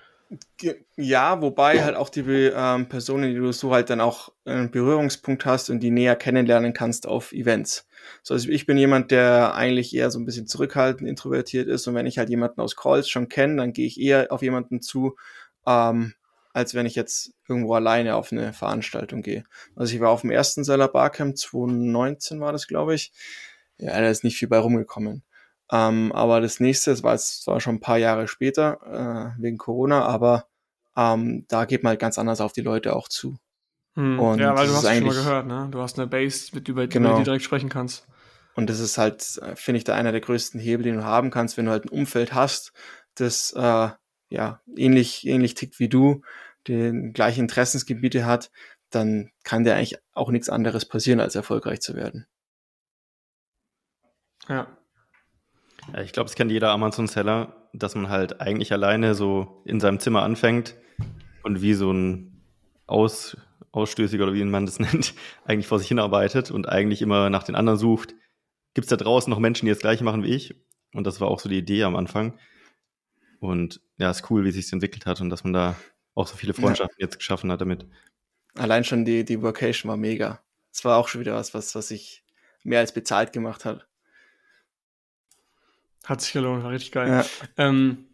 [0.96, 5.46] Ja, wobei halt auch die ähm, Personen, die du so halt dann auch einen Berührungspunkt
[5.46, 7.88] hast und die näher kennenlernen kannst auf Events.
[8.24, 11.88] So, also ich bin jemand, der eigentlich eher so ein bisschen zurückhaltend, introvertiert ist.
[11.88, 14.82] Und wenn ich halt jemanden aus Calls schon kenne, dann gehe ich eher auf jemanden
[14.82, 15.16] zu,
[15.68, 16.14] ähm,
[16.54, 19.44] als wenn ich jetzt irgendwo alleine auf eine Veranstaltung gehe.
[19.76, 23.12] Also ich war auf dem ersten Seller Barcamp 2019 war das, glaube ich.
[23.78, 25.24] Ja, da ist nicht viel bei rumgekommen.
[25.72, 29.58] Ähm, aber das nächste, das war, jetzt, zwar schon ein paar Jahre später, äh, wegen
[29.58, 30.48] Corona, aber
[30.96, 33.38] ähm, da geht man halt ganz anders auf die Leute auch zu.
[33.96, 34.20] Hm.
[34.20, 35.68] Und ja, weil du hast es schon mal gehört, ne?
[35.72, 37.10] Du hast eine Base, mit über, genau.
[37.10, 38.08] über die du direkt sprechen kannst.
[38.56, 41.58] Und das ist halt, finde ich, da einer der größten Hebel, den du haben kannst,
[41.58, 42.72] wenn du halt ein Umfeld hast,
[43.16, 43.90] das äh,
[44.30, 46.22] ja ähnlich, ähnlich tickt wie du,
[46.68, 48.52] den gleichen Interessensgebiete hat,
[48.90, 52.28] dann kann dir eigentlich auch nichts anderes passieren, als erfolgreich zu werden.
[54.48, 54.68] Ja.
[55.94, 60.00] ja ich glaube, es kennt jeder Amazon-Seller, dass man halt eigentlich alleine so in seinem
[60.00, 60.76] Zimmer anfängt
[61.44, 62.42] und wie so ein
[62.88, 63.38] Aus
[63.76, 67.56] Ausstößiger oder wie man das nennt, eigentlich vor sich hinarbeitet und eigentlich immer nach den
[67.56, 68.16] anderen sucht.
[68.74, 70.56] Gibt es da draußen noch Menschen, die das gleiche machen wie ich?
[70.94, 72.40] Und das war auch so die Idee am Anfang.
[73.40, 75.76] Und ja, ist cool, wie sich entwickelt hat und dass man da
[76.14, 77.06] auch so viele Freundschaften ja.
[77.06, 77.86] jetzt geschaffen hat damit.
[78.56, 80.42] Allein schon die, die Vocation war mega.
[80.72, 82.24] Es war auch schon wieder was, was, was sich
[82.64, 83.88] mehr als bezahlt gemacht hat.
[86.06, 87.10] Hat sich gelohnt, war richtig geil.
[87.10, 87.26] Ja.
[87.58, 88.06] Ähm,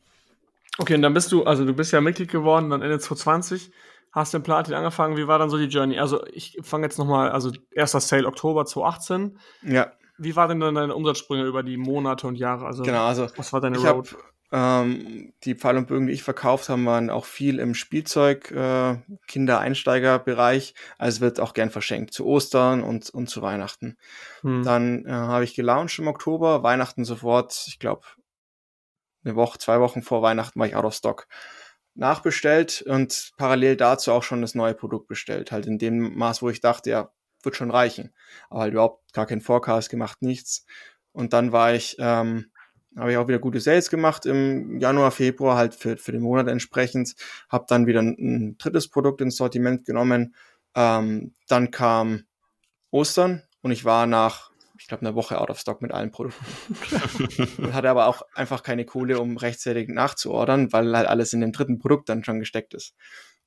[0.78, 3.71] okay, und dann bist du, also du bist ja Mitglied geworden, dann Ende 2020
[4.12, 5.17] hast du in Platin angefangen.
[5.17, 6.00] Wie war dann so die Journey?
[6.00, 9.38] Also ich fange jetzt nochmal, also erster Sale Oktober 2018.
[9.63, 9.91] Ja.
[10.17, 12.65] Wie war denn dann deine Umsatzsprünge über die Monate und Jahre?
[12.65, 14.12] Also genau, also was war deine Road?
[14.12, 18.52] Hab, ähm, die Pfeil und Bögen, die ich verkauft habe, waren auch viel im Spielzeug,
[18.52, 18.97] äh,
[19.28, 20.76] Kinder-Einsteiger-Bereich.
[20.97, 23.97] Also wird auch gern verschenkt zu Ostern und, und zu Weihnachten.
[24.41, 24.63] Hm.
[24.63, 28.02] Dann äh, habe ich gelauncht im Oktober, Weihnachten sofort, ich glaube,
[29.24, 31.28] eine Woche, zwei Wochen vor Weihnachten war ich out of stock
[31.95, 35.51] nachbestellt und parallel dazu auch schon das neue Produkt bestellt.
[35.51, 37.12] Halt in dem Maß, wo ich dachte, ja,
[37.43, 38.13] wird schon reichen.
[38.49, 40.65] Aber halt überhaupt gar keinen Forecast gemacht, nichts.
[41.12, 42.51] Und dann war ich, ähm,
[42.95, 46.47] habe ich auch wieder gute Sales gemacht im Januar, Februar, halt für, für den Monat
[46.47, 47.15] entsprechend.
[47.49, 50.36] Habe dann wieder ein, ein, drittes Produkt ins Sortiment genommen.
[50.75, 52.23] Ähm, dann kam
[52.91, 54.50] Ostern und ich war nach
[54.82, 56.46] ich glaube, eine Woche out of stock mit allen Produkten.
[57.60, 61.52] und hatte aber auch einfach keine Kohle, um rechtzeitig nachzuordern, weil halt alles in dem
[61.52, 62.96] dritten Produkt dann schon gesteckt ist.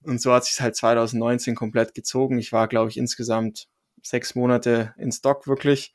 [0.03, 2.39] Und so hat sich halt 2019 komplett gezogen.
[2.39, 3.67] Ich war, glaube ich, insgesamt
[4.03, 5.93] sechs Monate in Stock wirklich.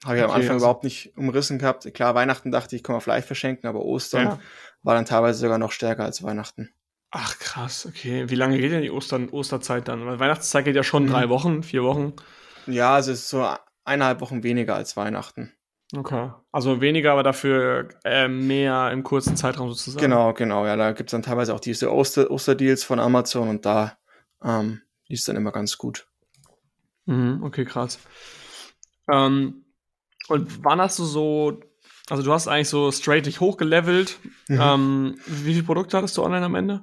[0.05, 1.91] Habe ich okay, am Anfang also überhaupt nicht umrissen gehabt.
[1.93, 4.39] Klar, Weihnachten dachte ich, kann man vielleicht verschenken, aber Ostern ja.
[4.83, 6.69] war dann teilweise sogar noch stärker als Weihnachten.
[7.09, 8.29] Ach krass, okay.
[8.29, 10.05] Wie lange geht denn die Ostern, Osterzeit dann?
[10.05, 11.09] Weil Weihnachtszeit geht ja schon mhm.
[11.09, 12.13] drei Wochen, vier Wochen.
[12.67, 13.47] Ja, also es ist so
[13.85, 15.53] eineinhalb Wochen weniger als Weihnachten.
[15.95, 16.31] Okay.
[16.51, 20.01] Also weniger, aber dafür äh, mehr im kurzen Zeitraum sozusagen.
[20.01, 20.65] Genau, genau.
[20.65, 23.97] Ja, da gibt es dann teilweise auch diese Oster Osterdeals von Amazon und da
[24.43, 26.07] ähm, ist dann immer ganz gut.
[27.05, 27.99] Mhm, okay, krass.
[29.09, 29.63] Ähm,
[30.27, 31.59] und wann hast du so,
[32.09, 34.19] also du hast eigentlich so straight dich hochgelevelt.
[34.47, 34.59] Mhm.
[34.61, 36.81] Ähm, wie viele Produkte hattest du online am Ende?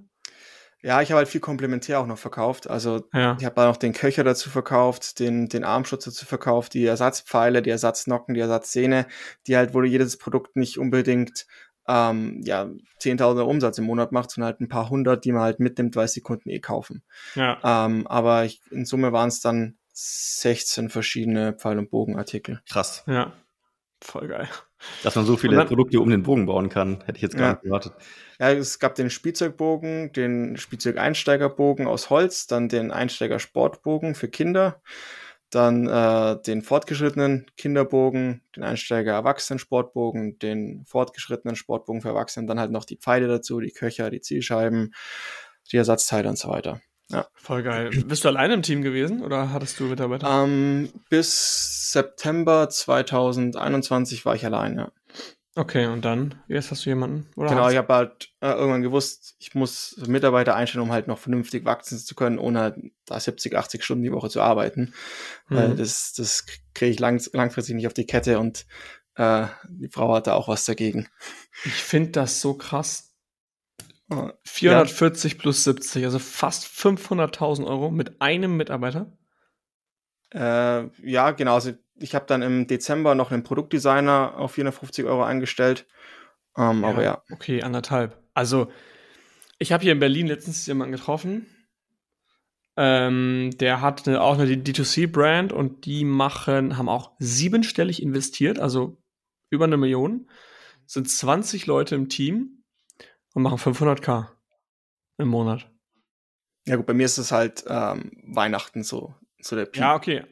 [0.83, 2.69] Ja, ich habe halt viel komplementär auch noch verkauft.
[2.69, 3.39] Also ja.
[3.39, 7.63] ich habe da noch den Köcher dazu verkauft, den, den Armschutz dazu verkauft, die Ersatzpfeile,
[7.63, 9.07] die Ersatznocken, die Ersatzszene,
[9.47, 11.47] die halt, wo jedes Produkt nicht unbedingt
[11.89, 12.65] ähm, ja,
[13.01, 16.05] 10.000 Umsatz im Monat macht, sondern halt ein paar hundert, die man halt mitnimmt, weil
[16.05, 17.03] es die Kunden eh kaufen.
[17.35, 17.59] Ja.
[17.63, 22.61] Ähm, aber ich, in Summe waren es dann 16 verschiedene Pfeil- und Bogenartikel.
[22.69, 23.05] Krass.
[23.07, 23.33] Ja.
[24.01, 24.49] Voll geil.
[25.03, 27.47] Dass man so viele dann, Produkte um den Bogen bauen kann, hätte ich jetzt gar
[27.47, 27.53] ja.
[27.55, 27.95] nicht erwartet.
[28.39, 34.83] Ja, es gab den Spielzeugbogen, den Spielzeug-Einsteigerbogen aus Holz, dann den Einsteiger-Sportbogen für Kinder,
[35.49, 42.85] dann äh, den fortgeschrittenen Kinderbogen, den Einsteiger-Erwachsenen-Sportbogen, den fortgeschrittenen Sportbogen für Erwachsene, dann halt noch
[42.85, 44.95] die Pfeile dazu, die Köcher, die Zielscheiben,
[45.73, 46.83] die Ersatzteile und so weiter.
[47.15, 47.29] Ja.
[47.35, 47.91] Voll geil.
[48.07, 50.29] Bist du alleine im Team gewesen oder hattest du Mitarbeiter?
[50.29, 54.91] Ähm, bis September 2021 war ich allein, ja.
[55.57, 57.29] Okay, und dann, jetzt hast du jemanden?
[57.37, 61.19] Oder genau, ich habe halt äh, irgendwann gewusst, ich muss Mitarbeiter einstellen, um halt noch
[61.19, 64.93] vernünftig wachsen zu können, ohne halt da 70, 80 Stunden die Woche zu arbeiten.
[65.49, 65.57] Mhm.
[65.57, 68.67] Äh, das das kriege ich lang, langfristig nicht auf die Kette und
[69.15, 71.07] äh, die Frau hatte auch was dagegen.
[71.65, 73.14] Ich finde das so krass.
[74.45, 75.39] 440 ja.
[75.39, 79.13] plus 70, also fast 500.000 Euro mit einem Mitarbeiter?
[80.33, 81.55] Äh, ja, genau.
[81.55, 85.87] Also ich habe dann im Dezember noch einen Produktdesigner auf 450 Euro eingestellt.
[86.57, 87.23] Ähm, ja, aber ja.
[87.31, 88.21] Okay, anderthalb.
[88.35, 88.71] Also,
[89.59, 91.47] ich habe hier in Berlin letztens jemanden getroffen.
[92.77, 99.01] Ähm, der hat eine, auch eine D2C-Brand und die machen, haben auch siebenstellig investiert, also
[99.51, 100.29] über eine Million.
[100.87, 102.54] Sind 20 Leute im Team
[103.35, 104.29] und machen 500k
[105.19, 105.71] im Monat.
[106.67, 109.83] Ja gut, bei mir ist es halt ähm, Weihnachten so, so der Peak.
[109.83, 110.25] Ja, okay.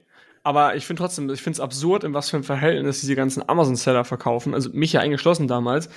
[0.44, 3.48] Aber ich finde trotzdem, ich finde es absurd, in was für ein Verhältnis diese ganzen
[3.48, 4.54] Amazon-Seller verkaufen.
[4.54, 5.88] Also mich ja eingeschlossen damals.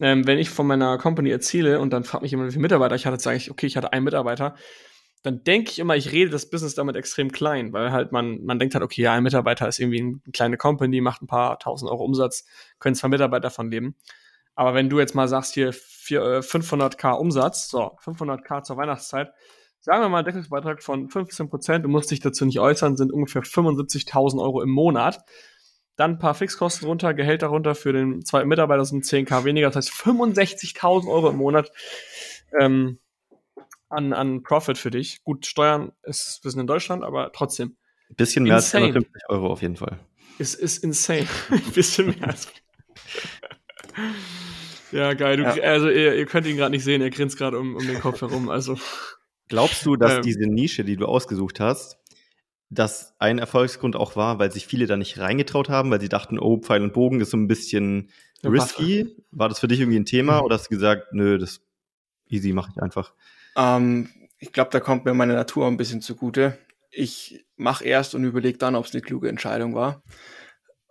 [0.00, 2.94] Ähm, wenn ich von meiner Company erzähle und dann fragt mich jemand, wie viele Mitarbeiter
[2.94, 4.54] ich hatte, sage ich, okay, ich hatte einen Mitarbeiter,
[5.24, 8.60] dann denke ich immer, ich rede das Business damit extrem klein, weil halt man, man
[8.60, 11.90] denkt halt, okay, ja, ein Mitarbeiter ist irgendwie eine kleine Company, macht ein paar tausend
[11.90, 12.46] Euro Umsatz,
[12.78, 13.96] können zwei Mitarbeiter davon leben.
[14.54, 15.72] Aber wenn du jetzt mal sagst, hier
[16.16, 19.32] 500k äh, Umsatz, so, 500k zur Weihnachtszeit,
[19.80, 23.42] sagen wir mal, Deckungsbeitrag von 15 Prozent, du musst dich dazu nicht äußern, sind ungefähr
[23.42, 25.24] 75.000 Euro im Monat.
[25.96, 29.88] Dann ein paar Fixkosten runter, Gehälter runter für den zweiten Mitarbeiter sind 10k weniger, das
[29.88, 31.72] heißt 65.000 Euro im Monat
[32.60, 33.00] ähm,
[33.88, 35.24] an, an Profit für dich.
[35.24, 37.76] Gut, Steuern ist, wir sind in Deutschland, aber trotzdem.
[38.10, 38.86] Ein bisschen mehr insane.
[38.86, 39.98] als 250 Euro auf jeden Fall.
[40.38, 41.26] Es ist insane.
[41.50, 42.48] Ein bisschen mehr als.
[44.92, 45.36] ja, geil.
[45.36, 45.52] Du, ja.
[45.62, 48.20] Also, ihr, ihr, könnt ihn gerade nicht sehen, er grinst gerade um, um den Kopf
[48.20, 48.48] herum.
[48.48, 48.76] Also.
[49.48, 51.98] Glaubst du, dass ähm, diese Nische, die du ausgesucht hast,
[52.70, 56.38] dass ein Erfolgsgrund auch war, weil sich viele da nicht reingetraut haben, weil sie dachten,
[56.38, 58.10] oh, Pfeil und Bogen ist so ein bisschen
[58.44, 59.16] risky?
[59.30, 60.44] War das für dich irgendwie ein Thema mhm.
[60.44, 61.60] oder hast du gesagt, nö, das
[62.28, 63.14] easy mache ich einfach?
[63.56, 66.58] Ähm, ich glaube, da kommt mir meine Natur ein bisschen zugute.
[66.90, 70.02] Ich mache erst und überlege dann, ob es eine kluge Entscheidung war.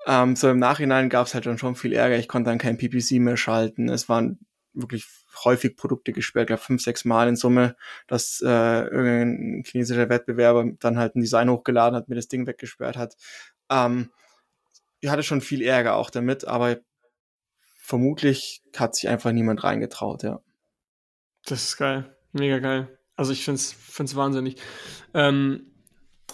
[0.08, 2.18] Ähm, so im Nachhinein gab es halt dann schon viel Ärger.
[2.18, 3.90] Ich konnte dann kein PPC mehr schalten.
[3.90, 4.40] Es waren
[4.74, 5.06] wirklich
[5.44, 7.76] häufig Produkte gesperrt, glaube fünf, sechs Mal in Summe,
[8.08, 12.96] dass äh, irgendein chinesischer Wettbewerber dann halt ein Design hochgeladen hat, mir das Ding weggesperrt
[12.96, 13.18] hat.
[13.70, 14.10] Ähm,
[15.02, 16.78] ich hatte schon viel Ärger auch damit, aber
[17.82, 20.40] vermutlich hat sich einfach niemand reingetraut, ja.
[21.46, 22.16] Das ist geil.
[22.32, 22.98] Mega geil.
[23.16, 24.62] Also ich finde es wahnsinnig.
[25.14, 25.72] Ähm,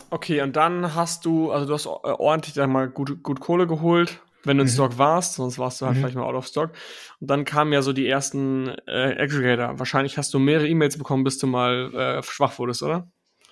[0.09, 4.21] okay, und dann hast du, also du hast ordentlich sag mal gut, gut Kohle geholt,
[4.43, 4.73] wenn du in mhm.
[4.73, 6.01] Stock warst, sonst warst du halt mhm.
[6.01, 6.71] vielleicht mal out of Stock.
[7.19, 9.79] Und dann kamen ja so die ersten äh, Aggregator.
[9.79, 13.07] Wahrscheinlich hast du mehrere E-Mails bekommen, bis du mal äh, schwach wurdest, oder?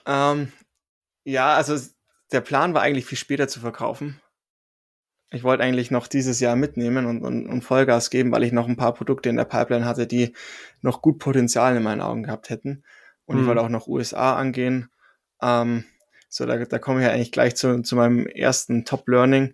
[0.06, 0.52] Ähm,
[1.24, 1.78] ja, also
[2.32, 4.20] der Plan war eigentlich viel später zu verkaufen.
[5.34, 8.68] Ich wollte eigentlich noch dieses Jahr mitnehmen und, und, und Vollgas geben, weil ich noch
[8.68, 10.34] ein paar Produkte in der Pipeline hatte, die
[10.82, 12.84] noch gut Potenzial in meinen Augen gehabt hätten.
[13.26, 13.42] Und mhm.
[13.42, 14.90] ich wollte auch noch USA angehen.
[15.42, 15.86] Ähm,
[16.34, 19.54] so, da, da komme ich ja eigentlich gleich zu, zu meinem ersten Top-Learning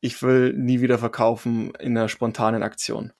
[0.00, 3.12] ich will nie wieder verkaufen in einer spontanen Aktion.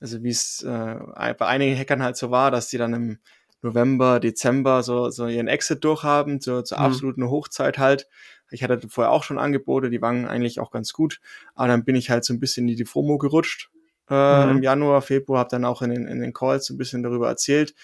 [0.00, 0.96] Also wie es äh,
[1.38, 3.18] bei einigen Hackern halt so war, dass die dann im
[3.62, 6.84] November, Dezember so, so ihren Exit durchhaben, so, zur mhm.
[6.84, 8.08] absoluten Hochzeit halt.
[8.50, 11.20] Ich hatte vorher auch schon Angebote, die waren eigentlich auch ganz gut,
[11.54, 13.70] aber dann bin ich halt so ein bisschen in die FOMO gerutscht
[14.10, 14.56] äh, mhm.
[14.56, 17.74] im Januar, Februar, habe dann auch in den, in den Calls ein bisschen darüber erzählt.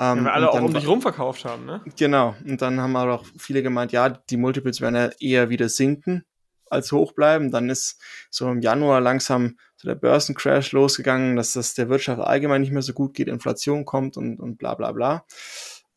[0.00, 1.82] Ähm, ja, weil alle auch um dich rumverkauft haben, ne?
[1.96, 2.34] Genau.
[2.44, 6.24] Und dann haben aber auch viele gemeint, ja, die Multiples werden ja eher wieder sinken
[6.68, 7.50] als hoch bleiben.
[7.50, 12.62] Dann ist so im Januar langsam so der Börsencrash losgegangen, dass das der Wirtschaft allgemein
[12.62, 15.24] nicht mehr so gut geht, Inflation kommt und, und bla bla bla.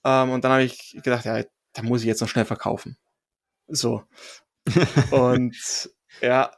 [0.03, 2.97] Ähm, und dann habe ich gedacht, ja, da muss ich jetzt noch schnell verkaufen.
[3.67, 4.03] So.
[5.11, 5.89] und
[6.21, 6.51] ja,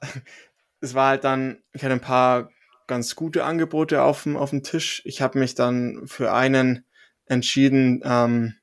[0.81, 2.49] es war halt dann, ich hatte ein paar
[2.87, 5.01] ganz gute Angebote auf dem, auf dem Tisch.
[5.05, 6.85] Ich habe mich dann für einen
[7.29, 8.55] entschieden, ähm,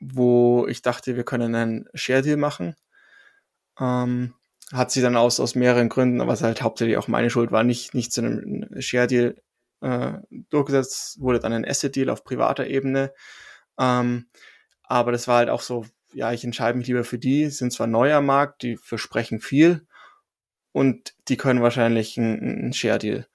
[0.00, 2.76] wo ich dachte, wir können einen Share Deal machen.
[3.80, 4.34] Ähm,
[4.72, 7.64] hat sie dann aus, aus mehreren Gründen, aber es halt hauptsächlich auch meine Schuld war,
[7.64, 9.36] nicht, nicht zu einem Share Deal
[9.80, 10.14] äh,
[10.50, 13.12] durchgesetzt, wurde dann ein Asset Deal auf privater Ebene.
[13.78, 14.26] Ähm,
[14.82, 17.86] aber das war halt auch so, ja, ich entscheide mich lieber für die, sind zwar
[17.86, 19.86] neuer Markt, die versprechen viel
[20.72, 23.26] und die können wahrscheinlich ein, ein Share Deal.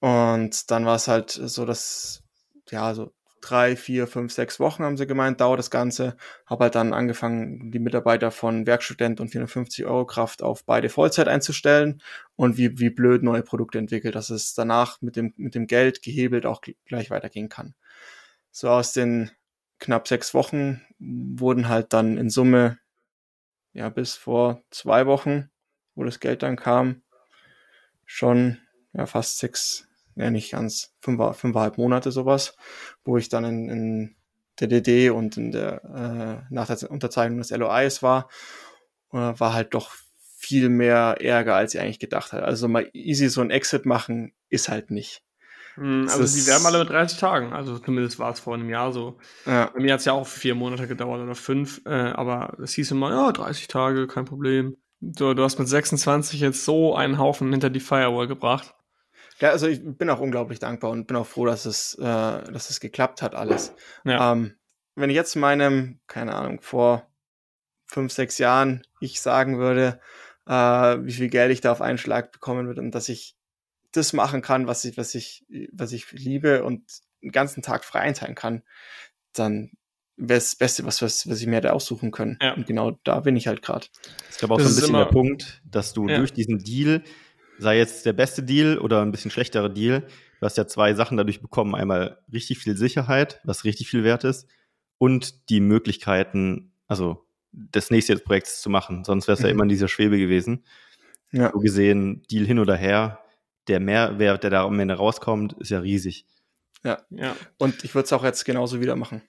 [0.00, 2.22] Und dann war es halt so, dass,
[2.70, 6.16] ja, so drei, vier, fünf, sechs Wochen haben sie gemeint, dauert das Ganze.
[6.46, 11.28] Habe halt dann angefangen, die Mitarbeiter von Werkstudent und 450 Euro Kraft auf beide Vollzeit
[11.28, 12.02] einzustellen
[12.36, 16.02] und wie, wie blöd neue Produkte entwickelt, dass es danach mit dem, mit dem Geld
[16.02, 17.74] gehebelt auch gleich weitergehen kann.
[18.50, 19.30] So aus den
[19.78, 22.78] knapp sechs Wochen wurden halt dann in Summe,
[23.72, 25.50] ja, bis vor zwei Wochen,
[25.94, 27.02] wo das Geld dann kam,
[28.04, 28.58] schon
[28.92, 29.88] ja, fast sechs,
[30.20, 32.56] ja nicht ganz, fünf, fünfeinhalb Monate sowas,
[33.04, 34.16] wo ich dann in, in
[34.60, 38.28] der DD und in der, äh, nach der Unterzeichnung des LOIs war,
[39.12, 39.90] äh, war halt doch
[40.36, 42.44] viel mehr Ärger, als ich eigentlich gedacht hatte.
[42.44, 45.22] Also mal easy so ein Exit machen ist halt nicht.
[45.74, 48.92] Hm, also sie werden alle mit 30 Tagen, also zumindest war es vor einem Jahr
[48.92, 49.18] so.
[49.46, 49.70] Ja.
[49.72, 52.90] Bei mir hat es ja auch vier Monate gedauert oder fünf, äh, aber es hieß
[52.90, 54.76] immer, ja, 30 Tage, kein Problem.
[55.00, 58.74] Du, du hast mit 26 jetzt so einen Haufen hinter die Firewall gebracht.
[59.40, 62.70] Ja, also ich bin auch unglaublich dankbar und bin auch froh, dass es, äh, dass
[62.70, 63.74] es geklappt hat alles.
[64.04, 64.32] Ja.
[64.32, 64.56] Ähm,
[64.94, 67.10] wenn ich jetzt meinem, keine Ahnung, vor
[67.86, 70.00] fünf, sechs Jahren ich sagen würde,
[70.46, 73.36] äh, wie viel Geld ich da auf einen Schlag bekommen würde und dass ich
[73.92, 76.84] das machen kann, was ich, was ich, was ich liebe und
[77.22, 78.62] den ganzen Tag frei einteilen kann,
[79.32, 79.72] dann
[80.16, 82.38] wäre es das Beste, was, was, was ich mir hätte aussuchen können.
[82.40, 82.54] Ja.
[82.54, 83.86] Und genau da bin ich halt gerade.
[84.30, 86.18] Ich glaube auch das so ein bisschen der Punkt, dass du ja.
[86.18, 87.02] durch diesen Deal
[87.60, 91.16] sei jetzt der beste Deal oder ein bisschen schlechterer Deal, du hast ja zwei Sachen
[91.16, 91.74] dadurch bekommen.
[91.74, 94.48] Einmal richtig viel Sicherheit, was richtig viel wert ist,
[94.98, 99.04] und die Möglichkeiten, also das nächste Projekts zu machen.
[99.04, 99.46] Sonst wäre es mhm.
[99.46, 100.64] ja immer in dieser Schwebe gewesen.
[101.32, 101.50] Ja.
[101.52, 103.20] So gesehen, Deal hin oder her,
[103.68, 106.26] der Mehrwert, der da am Ende rauskommt, ist ja riesig.
[106.84, 107.36] Ja, ja.
[107.58, 109.22] Und ich würde es auch jetzt genauso wieder machen.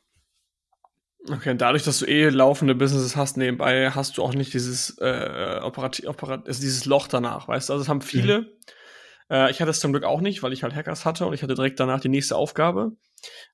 [1.29, 5.59] Okay, dadurch, dass du eh laufende Businesses hast nebenbei, hast du auch nicht dieses äh,
[5.61, 7.73] operativ, operat also dieses Loch danach, weißt du?
[7.73, 8.41] Also es haben viele.
[8.41, 8.47] Mhm.
[9.29, 11.43] Äh, ich hatte es zum Glück auch nicht, weil ich halt Hackers hatte und ich
[11.43, 12.93] hatte direkt danach die nächste Aufgabe,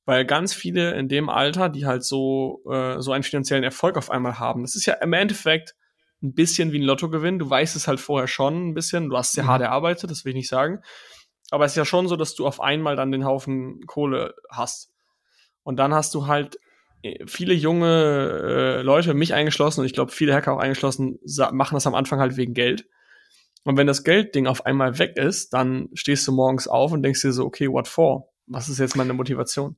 [0.05, 4.09] weil ganz viele in dem Alter, die halt so äh, so einen finanziellen Erfolg auf
[4.09, 5.75] einmal haben, das ist ja im Endeffekt
[6.23, 7.37] ein bisschen wie ein Lottogewinn.
[7.37, 9.09] Du weißt es halt vorher schon ein bisschen.
[9.09, 9.49] Du hast sehr mhm.
[9.49, 10.81] hart erarbeitet, das will ich nicht sagen.
[11.51, 14.91] Aber es ist ja schon so, dass du auf einmal dann den Haufen Kohle hast.
[15.63, 16.57] Und dann hast du halt
[17.25, 21.19] viele junge äh, Leute, mich eingeschlossen und ich glaube viele Hacker auch eingeschlossen,
[21.51, 22.87] machen das am Anfang halt wegen Geld.
[23.63, 27.21] Und wenn das Geldding auf einmal weg ist, dann stehst du morgens auf und denkst
[27.21, 28.29] dir so, okay, what for?
[28.45, 29.75] Was ist jetzt meine Motivation?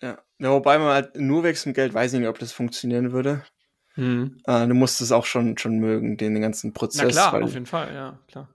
[0.00, 3.12] Ja, ja wobei man halt nur wegen dem Geld weiß ich nicht, ob das funktionieren
[3.12, 3.42] würde.
[3.94, 4.38] Hm.
[4.44, 7.02] Äh, du musst es auch schon, schon mögen, den, den ganzen Prozess.
[7.04, 8.50] Na klar, weil, auf jeden Fall, ja, klar.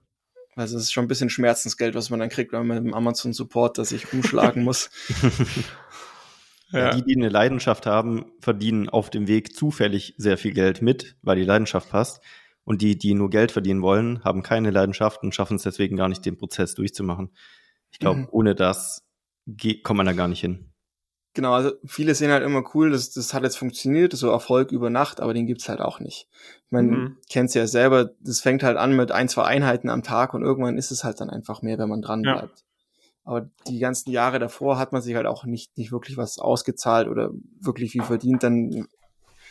[0.54, 2.94] Also es ist schon ein bisschen Schmerzensgeld, was man dann kriegt, wenn man mit dem
[2.94, 4.90] Amazon Support, das sich umschlagen muss.
[6.72, 6.94] Ja.
[6.94, 11.36] Die, die eine Leidenschaft haben, verdienen auf dem Weg zufällig sehr viel Geld mit, weil
[11.36, 12.20] die Leidenschaft passt.
[12.64, 16.08] Und die, die nur Geld verdienen wollen, haben keine Leidenschaft und schaffen es deswegen gar
[16.08, 17.30] nicht, den Prozess durchzumachen.
[17.90, 18.28] Ich glaube, mhm.
[18.30, 19.04] ohne das
[19.82, 20.72] kommt man da gar nicht hin.
[21.34, 24.90] Genau, also viele sehen halt immer cool, das, das hat jetzt funktioniert, so Erfolg über
[24.90, 26.28] Nacht, aber den gibt's halt auch nicht.
[26.66, 27.16] Ich meine, mhm.
[27.30, 30.76] kennst ja selber, das fängt halt an mit ein, zwei Einheiten am Tag und irgendwann
[30.76, 32.60] ist es halt dann einfach mehr, wenn man dran bleibt.
[32.60, 32.64] Ja.
[33.24, 37.08] Aber die ganzen Jahre davor hat man sich halt auch nicht, nicht wirklich was ausgezahlt
[37.08, 37.30] oder
[37.60, 38.42] wirklich viel verdient.
[38.42, 38.88] Dann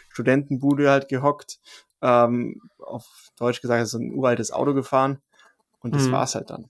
[0.10, 1.60] Studentenbude halt gehockt,
[2.02, 3.06] ähm, auf
[3.38, 5.22] Deutsch gesagt, so ein uraltes Auto gefahren
[5.80, 6.12] und das mhm.
[6.12, 6.70] war's halt dann.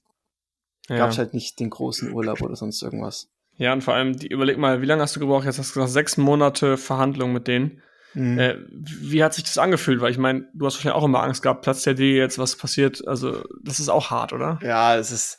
[0.89, 0.97] Ja.
[0.97, 3.29] Gab's halt nicht den großen Urlaub oder sonst irgendwas.
[3.57, 5.45] Ja, und vor allem, die, überleg mal, wie lange hast du gebraucht?
[5.45, 7.81] Jetzt hast du gesagt, sechs Monate Verhandlung mit denen.
[8.13, 8.39] Mhm.
[8.39, 10.01] Äh, wie hat sich das angefühlt?
[10.01, 12.55] Weil ich meine, du hast wahrscheinlich auch immer Angst gehabt, Platz der D jetzt, was
[12.55, 13.07] passiert.
[13.07, 14.59] Also, das ist auch hart, oder?
[14.63, 15.37] Ja, es ist,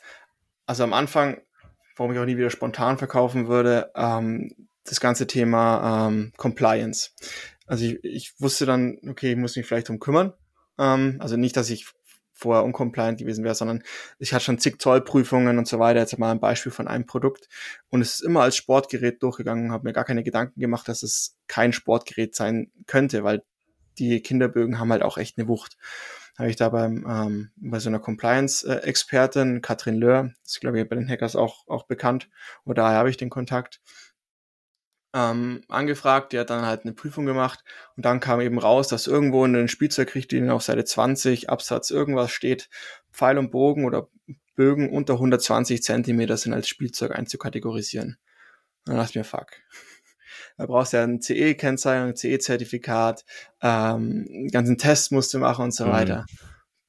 [0.65, 1.41] also am Anfang,
[1.95, 4.51] warum ich auch nie wieder spontan verkaufen würde, ähm,
[4.85, 7.11] das ganze Thema ähm, Compliance.
[7.65, 10.33] Also ich, ich wusste dann, okay, ich muss mich vielleicht drum kümmern.
[10.77, 11.87] Ähm, also nicht, dass ich
[12.33, 13.83] vorher uncompliant gewesen wäre, sondern
[14.19, 15.99] ich hatte schon zig Zollprüfungen und so weiter.
[15.99, 17.47] Jetzt mal ein Beispiel von einem Produkt.
[17.89, 21.37] Und es ist immer als Sportgerät durchgegangen, habe mir gar keine Gedanken gemacht, dass es
[21.47, 23.43] kein Sportgerät sein könnte, weil
[23.97, 25.77] die Kinderbögen haben halt auch echt eine Wucht.
[26.37, 30.95] Habe ich da beim, ähm, bei so einer Compliance-Expertin, Katrin Löhr, ist glaube ich bei
[30.95, 32.29] den Hackers auch, auch bekannt,
[32.65, 33.81] oder daher habe ich den Kontakt,
[35.15, 37.63] ähm, angefragt, die hat dann halt eine Prüfung gemacht
[37.95, 42.31] und dann kam eben raus, dass irgendwo in den Spielzeugrichtlinien auf Seite 20 Absatz irgendwas
[42.31, 42.69] steht,
[43.11, 44.09] Pfeil und Bogen oder
[44.55, 48.17] Bögen unter 120 Zentimeter sind als Spielzeug einzukategorisieren.
[48.85, 49.47] dann dachte ich mir, fuck.
[50.57, 53.25] Da brauchst du ja ein CE-Kennzeichen, ein CE-Zertifikat,
[53.61, 55.91] ähm, einen ganzen Test musst du machen und so mhm.
[55.91, 56.25] weiter.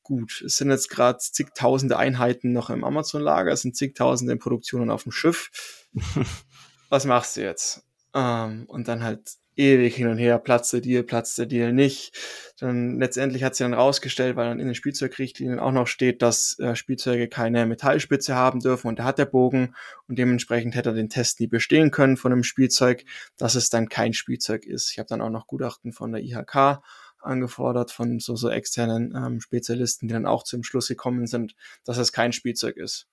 [0.02, 4.90] Gut, es sind jetzt gerade zigtausende Einheiten noch im Amazon-Lager, es sind zigtausende in Produktionen
[4.90, 5.50] auf dem Schiff.
[6.90, 7.83] Was machst du jetzt?
[8.14, 12.16] Ähm, und dann halt ewig hin und her, platzt der Deal, platzt der Deal nicht.
[12.58, 16.58] Dann letztendlich hat sie dann rausgestellt, weil dann in den Spielzeugrichtlinien auch noch steht, dass
[16.58, 19.74] äh, Spielzeuge keine Metallspitze haben dürfen und da hat der Bogen
[20.08, 23.04] und dementsprechend hätte er den Test nie bestehen können von einem Spielzeug,
[23.36, 24.90] dass es dann kein Spielzeug ist.
[24.92, 26.80] Ich habe dann auch noch Gutachten von der IHK
[27.20, 31.96] angefordert von so, so externen ähm, Spezialisten, die dann auch zum Schluss gekommen sind, dass
[31.96, 33.08] es kein Spielzeug ist.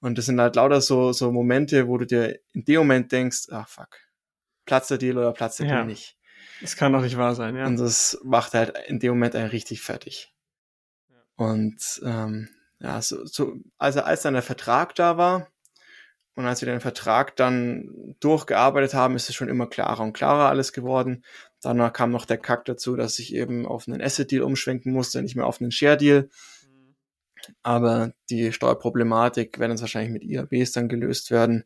[0.00, 3.46] Und das sind halt lauter so, so Momente, wo du dir in dem Moment denkst,
[3.50, 4.00] ah fuck,
[4.64, 5.74] platzt der Deal oder platzt der ja.
[5.74, 6.16] Deal nicht.
[6.60, 7.66] Das kann doch nicht wahr sein, ja.
[7.66, 10.34] Und das macht halt in dem Moment einen richtig fertig.
[11.10, 11.16] Ja.
[11.36, 12.48] Und ähm,
[12.80, 15.48] ja, so, so, also als dann der Vertrag da war
[16.34, 20.48] und als wir den Vertrag dann durchgearbeitet haben, ist es schon immer klarer und klarer
[20.48, 21.24] alles geworden.
[21.60, 25.36] Danach kam noch der Kack dazu, dass ich eben auf einen Asset-Deal umschwenken musste, nicht
[25.36, 26.28] mehr auf einen Share-Deal.
[26.68, 26.94] Mhm.
[27.62, 31.64] Aber die Steuerproblematik werden jetzt wahrscheinlich mit IABs dann gelöst werden.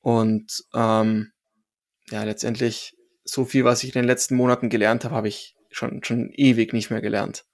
[0.00, 1.33] Und ähm,
[2.14, 6.04] ja, letztendlich so viel, was ich in den letzten Monaten gelernt habe, habe ich schon,
[6.04, 7.44] schon ewig nicht mehr gelernt.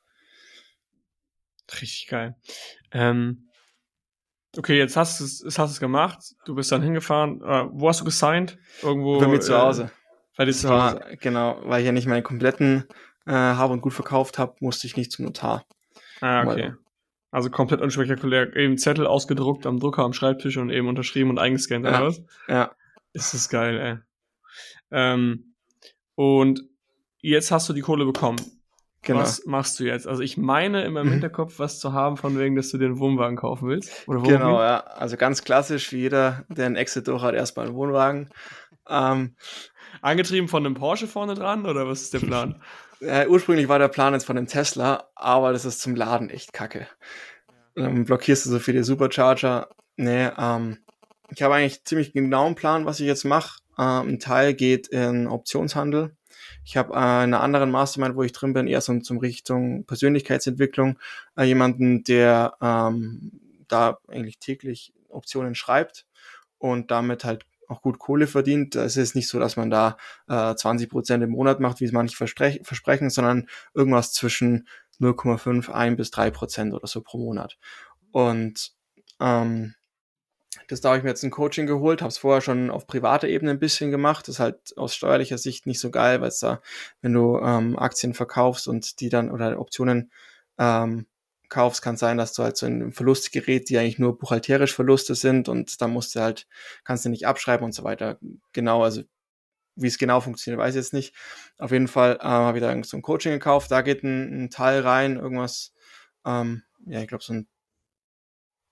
[1.81, 2.37] Richtig geil.
[2.93, 3.49] Ähm,
[4.59, 6.19] okay, jetzt hast du es, hast es gemacht.
[6.45, 7.41] Du bist dann hingefahren.
[7.41, 8.59] Äh, wo hast du gesigned?
[8.83, 9.19] Irgendwo.
[9.19, 9.85] Bei mir zu Hause.
[9.85, 9.89] Äh,
[10.37, 11.01] bei dir zu Hause.
[11.01, 12.85] War, genau, weil ich ja nicht meine kompletten
[13.25, 15.65] äh, Habe und Gut verkauft habe, musste ich nicht zum Notar.
[16.21, 16.75] Ah, okay.
[17.31, 18.55] Also komplett unspektakulär.
[18.57, 22.23] Eben Zettel ausgedruckt am Drucker am Schreibtisch und eben unterschrieben und eingescannt, ja, oder was?
[22.47, 22.75] Ja.
[23.15, 24.10] Ist das geil, ey.
[24.91, 25.55] Ähm,
[26.15, 26.63] und
[27.21, 28.41] jetzt hast du die Kohle bekommen.
[29.03, 29.21] Genau.
[29.21, 30.07] Was machst du jetzt?
[30.07, 31.13] Also ich meine in meinem mhm.
[31.13, 34.07] Hinterkopf was zu haben, von wegen, dass du den Wohnwagen kaufen willst.
[34.07, 34.81] Oder genau, ja.
[34.81, 38.29] Also ganz klassisch, wie jeder, der einen Exit durch hat, erstmal einen Wohnwagen.
[38.89, 39.37] Ähm,
[40.03, 42.63] Angetrieben von einem Porsche vorne dran oder was ist der Plan?
[43.01, 46.53] äh, ursprünglich war der Plan jetzt von einem Tesla, aber das ist zum Laden echt
[46.53, 46.87] kacke.
[47.75, 49.69] Dann blockierst du so viele Supercharger.
[49.97, 50.79] Nee, ähm,
[51.31, 53.61] ich habe eigentlich ziemlich genau einen Plan, was ich jetzt mache.
[53.81, 56.15] Ähm, ein Teil geht in Optionshandel.
[56.65, 60.99] Ich habe äh, eine anderen Mastermind, wo ich drin bin, eher so zum Richtung Persönlichkeitsentwicklung.
[61.37, 63.33] Äh, jemanden, der ähm,
[63.69, 66.07] da eigentlich täglich Optionen schreibt
[66.59, 68.75] und damit halt auch gut Kohle verdient.
[68.75, 69.97] Es ist nicht so, dass man da
[70.29, 74.69] äh, 20 Prozent im Monat macht, wie es manche versprechen, sondern irgendwas zwischen
[75.01, 77.57] 0,5, 1 bis 3 Prozent oder so pro Monat.
[78.11, 78.73] Und
[79.21, 79.75] ähm,
[80.69, 83.29] das da habe ich mir jetzt ein Coaching geholt, habe es vorher schon auf privater
[83.29, 84.27] Ebene ein bisschen gemacht.
[84.27, 86.61] Das ist halt aus steuerlicher Sicht nicht so geil, weil es da,
[87.03, 90.11] wenn du ähm, Aktien verkaufst und die dann oder Optionen
[90.59, 91.07] ähm,
[91.49, 95.15] kaufst, kann sein, dass du halt so ein Verlust gerät, die eigentlich nur buchhalterisch Verluste
[95.15, 96.47] sind und dann musst du halt,
[96.85, 98.19] kannst du nicht abschreiben und so weiter.
[98.53, 99.03] Genau, also
[99.77, 101.15] wie es genau funktioniert, weiß ich jetzt nicht.
[101.59, 104.51] Auf jeden Fall äh, habe ich da so ein Coaching gekauft, da geht ein, ein
[104.51, 105.73] Teil rein, irgendwas,
[106.25, 107.49] ähm, ja, ich glaube so ein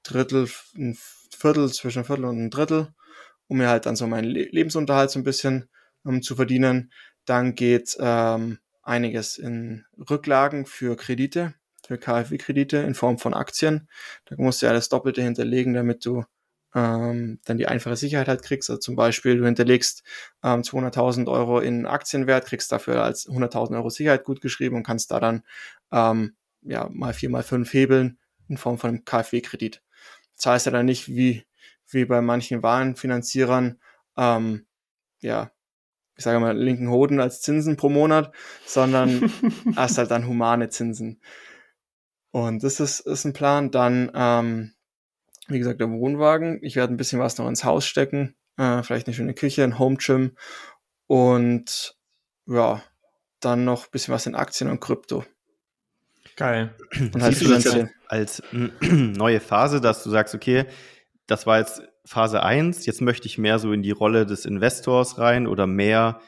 [0.09, 0.97] Drittel, ein
[1.31, 2.95] Viertel, zwischen ein Viertel und ein Drittel,
[3.47, 5.69] um mir halt dann so meinen Lebensunterhalt so ein bisschen
[6.07, 6.93] ähm, zu verdienen.
[7.25, 11.55] Dann geht ähm, einiges in Rücklagen für Kredite,
[11.87, 13.89] für KfW-Kredite in Form von Aktien.
[14.25, 16.25] Da musst du ja das Doppelte hinterlegen, damit du
[16.75, 18.71] ähm, dann die einfache Sicherheit halt kriegst.
[18.71, 20.03] Also zum Beispiel, du hinterlegst
[20.43, 25.11] ähm, 200.000 Euro in Aktienwert, kriegst dafür als 100.000 Euro Sicherheit gut geschrieben und kannst
[25.11, 25.43] da dann
[25.93, 29.83] ähm, ja mal vier mal fünf hebeln in Form von einem KfW-Kredit
[30.39, 31.45] zahlst ja dann nicht wie,
[31.91, 33.81] wie bei manchen Warenfinanzierern,
[34.17, 34.67] ähm,
[35.21, 35.51] ja,
[36.17, 38.35] ich sage mal, linken Hoden als Zinsen pro Monat,
[38.67, 39.33] sondern
[39.77, 41.21] hast halt dann humane Zinsen.
[42.31, 43.71] Und das ist, ist ein Plan.
[43.71, 44.73] Dann, ähm,
[45.47, 46.59] wie gesagt, der Wohnwagen.
[46.63, 48.35] Ich werde ein bisschen was noch ins Haus stecken.
[48.57, 50.37] Äh, vielleicht eine schöne Küche, ein Home Gym.
[51.07, 51.97] Und
[52.47, 52.83] ja,
[53.41, 55.25] dann noch ein bisschen was in Aktien und Krypto.
[56.37, 56.75] Geil.
[56.99, 58.43] Und halt Siehst du das als
[58.81, 60.67] neue Phase, dass du sagst, okay,
[61.27, 65.19] das war jetzt Phase 1, jetzt möchte ich mehr so in die Rolle des Investors
[65.19, 66.21] rein oder mehr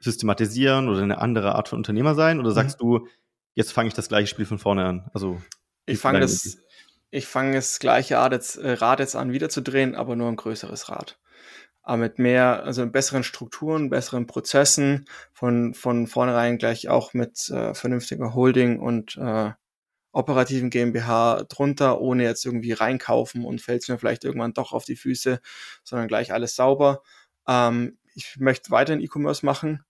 [0.00, 2.40] systematisieren oder eine andere Art von Unternehmer sein?
[2.40, 2.98] Oder sagst mhm.
[2.98, 3.08] du,
[3.54, 5.10] jetzt fange ich das gleiche Spiel von vorne an?
[5.14, 5.40] Also
[5.86, 6.58] ich fange das,
[7.10, 10.28] ich fange das gleiche Rad jetzt, äh, Rad jetzt an, wieder zu drehen, aber nur
[10.28, 11.18] ein größeres Rad.
[11.82, 17.72] Aber mit mehr, also besseren Strukturen, besseren Prozessen, von, von vornherein gleich auch mit äh,
[17.74, 19.52] vernünftiger Holding und äh,
[20.12, 24.84] operativen GmbH drunter, ohne jetzt irgendwie reinkaufen und fällt es mir vielleicht irgendwann doch auf
[24.84, 25.40] die Füße,
[25.84, 27.02] sondern gleich alles sauber.
[27.46, 29.84] Ähm, ich möchte weiterhin E-Commerce machen,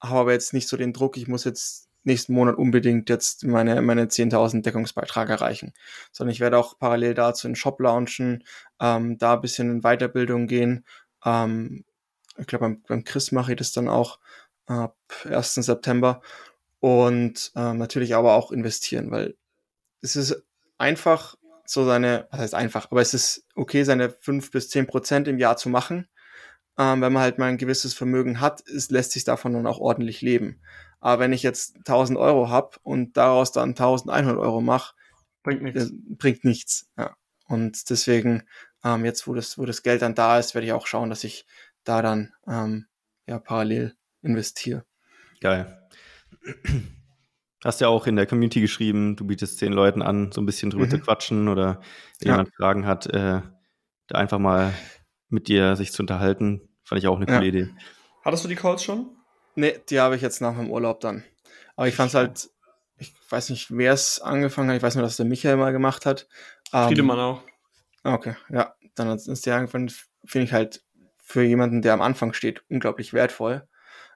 [0.00, 3.80] habe aber jetzt nicht so den Druck, ich muss jetzt nächsten Monat unbedingt jetzt meine,
[3.82, 5.72] meine 10.000 Deckungsbeitrag erreichen,
[6.12, 8.44] sondern ich werde auch parallel dazu einen Shop launchen,
[8.80, 10.84] ähm, da ein bisschen in Weiterbildung gehen.
[11.24, 11.84] Ähm,
[12.38, 14.18] ich glaube, beim, beim Chris mache ich das dann auch
[14.66, 15.54] ab 1.
[15.54, 16.22] September
[16.80, 19.36] und ähm, natürlich aber auch investieren, weil
[20.00, 20.42] es ist
[20.78, 21.36] einfach
[21.66, 25.38] so seine, was heißt einfach, aber es ist okay, seine fünf bis zehn Prozent im
[25.38, 26.08] Jahr zu machen.
[26.78, 29.78] Ähm, wenn man halt mal ein gewisses Vermögen hat, ist, lässt sich davon dann auch
[29.78, 30.60] ordentlich leben.
[31.00, 34.94] Aber wenn ich jetzt 1000 Euro habe und daraus dann 1100 Euro mache,
[35.42, 35.92] bringt nichts.
[35.92, 36.88] bringt nichts.
[36.96, 37.16] Ja.
[37.46, 38.44] Und deswegen,
[38.84, 41.24] ähm, jetzt wo das, wo das Geld dann da ist, werde ich auch schauen, dass
[41.24, 41.46] ich
[41.84, 42.86] da dann ähm,
[43.26, 44.84] ja parallel investiere.
[45.40, 45.88] Geil.
[47.62, 50.70] Hast ja auch in der Community geschrieben, du bietest zehn Leuten an, so ein bisschen
[50.70, 50.90] drüber mhm.
[50.90, 51.80] zu quatschen oder
[52.18, 52.34] wenn ja.
[52.34, 53.42] jemand Fragen hat, äh,
[54.06, 54.72] da einfach mal
[55.28, 56.68] mit dir sich zu unterhalten.
[56.84, 57.48] Fand ich auch eine coole ja.
[57.48, 57.68] Idee.
[58.24, 59.10] Hattest du die Calls schon?
[59.54, 61.24] Nee, die habe ich jetzt nach meinem Urlaub dann.
[61.76, 62.50] Aber ich fand es halt,
[62.98, 64.76] ich weiß nicht, wer es angefangen hat.
[64.76, 66.28] Ich weiß nur, dass der Michael mal gemacht hat.
[66.70, 67.42] Friedemann ähm, auch.
[68.04, 68.74] Okay, ja.
[68.94, 69.90] Dann ist der angefangen,
[70.24, 70.82] finde ich halt
[71.18, 73.68] für jemanden, der am Anfang steht, unglaublich wertvoll.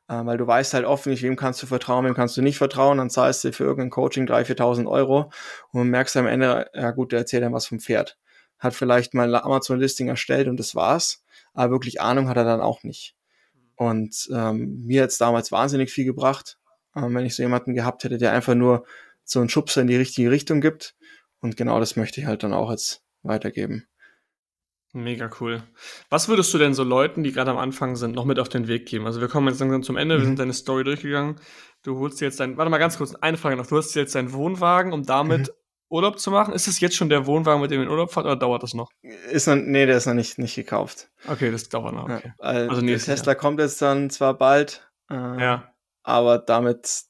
[0.09, 2.59] Äh, weil du weißt halt oft nicht, wem kannst du vertrauen, wem kannst du nicht
[2.59, 5.33] vertrauen, dann zahlst du für irgendein Coaching 3.000, 4.000 Euro
[5.73, 8.19] und merkst am Ende, ja gut, der erzählt dann was vom Pferd.
[8.59, 11.23] Hat vielleicht mal ein Amazon-Listing erstellt und das war's,
[11.55, 13.15] aber wirklich Ahnung hat er dann auch nicht.
[13.77, 16.59] Und ähm, mir hat's damals wahnsinnig viel gebracht,
[16.95, 18.85] ähm, wenn ich so jemanden gehabt hätte, der einfach nur
[19.25, 20.95] so einen Schubser in die richtige Richtung gibt.
[21.41, 23.87] Und genau das möchte ich halt dann auch jetzt weitergeben.
[24.95, 25.61] Mega cool.
[26.09, 28.69] Was würdest du denn so Leuten, die gerade am Anfang sind, noch mit auf den
[28.69, 29.07] Weg geben?
[29.07, 30.21] Also wir kommen jetzt langsam zum Ende, mhm.
[30.21, 31.35] wir sind deine Story durchgegangen.
[31.83, 33.67] Du holst dir jetzt dein, warte mal ganz kurz, eine Frage noch.
[33.67, 35.55] Du hast dir jetzt deinen Wohnwagen, um damit mhm.
[35.89, 36.55] Urlaub zu machen.
[36.55, 38.73] Ist es jetzt schon der Wohnwagen, mit dem du in Urlaub fahrt, oder dauert das
[38.73, 38.93] noch?
[39.31, 41.11] Ist noch, nee, der ist noch nicht, nicht gekauft.
[41.27, 42.33] Okay, das dauert noch, okay.
[42.41, 43.35] Ja, also der Tesla Jahr.
[43.35, 45.75] kommt jetzt dann zwar bald, äh, ja.
[46.05, 47.05] aber damit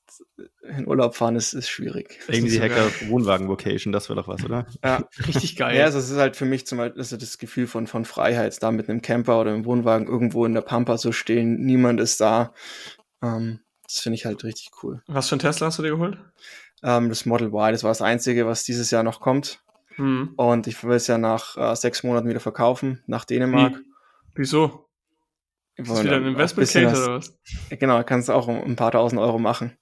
[0.62, 2.18] in Urlaub fahren ist, ist schwierig.
[2.28, 4.66] Irgendwie Hacker Wohnwagen-Vocation, das wäre doch was, oder?
[4.82, 5.76] Ja, richtig geil.
[5.76, 8.62] Ja, also es ist halt für mich zum Beispiel also das Gefühl von, von Freiheit,
[8.62, 12.20] da mit einem Camper oder einem Wohnwagen irgendwo in der Pampa zu stehen, niemand ist
[12.20, 12.52] da.
[13.22, 15.02] Ähm, das finde ich halt richtig cool.
[15.06, 16.18] Was für ein Tesla hast du dir geholt?
[16.82, 19.62] Ähm, das Model Y, das war das einzige, was dieses Jahr noch kommt.
[19.96, 20.32] Hm.
[20.36, 23.76] Und ich will es ja nach äh, sechs Monaten wieder verkaufen, nach Dänemark.
[23.76, 23.84] Wie?
[24.34, 24.88] Wieso?
[25.76, 27.36] Ist das wieder ein Investment Case oder was?
[27.70, 29.76] Genau, kannst du auch um ein paar tausend Euro machen.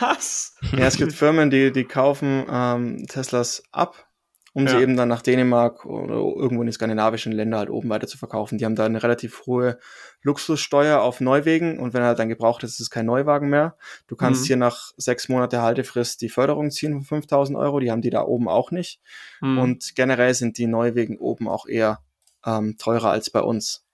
[0.00, 0.56] Was?
[0.72, 4.08] Ja, es gibt Firmen, die, die kaufen ähm, Teslas ab,
[4.52, 4.72] um ja.
[4.72, 8.18] sie eben dann nach Dänemark oder irgendwo in die skandinavischen Länder halt oben weiter zu
[8.18, 8.58] verkaufen.
[8.58, 9.78] Die haben da eine relativ hohe
[10.22, 13.76] Luxussteuer auf Neuwegen und wenn er halt dann gebraucht ist, ist es kein Neuwagen mehr.
[14.06, 14.46] Du kannst mhm.
[14.46, 18.22] hier nach sechs Monate Haltefrist die Förderung ziehen von 5000 Euro, die haben die da
[18.22, 19.00] oben auch nicht.
[19.40, 19.58] Mhm.
[19.58, 22.00] Und generell sind die Neuwegen oben auch eher
[22.44, 23.84] ähm, teurer als bei uns.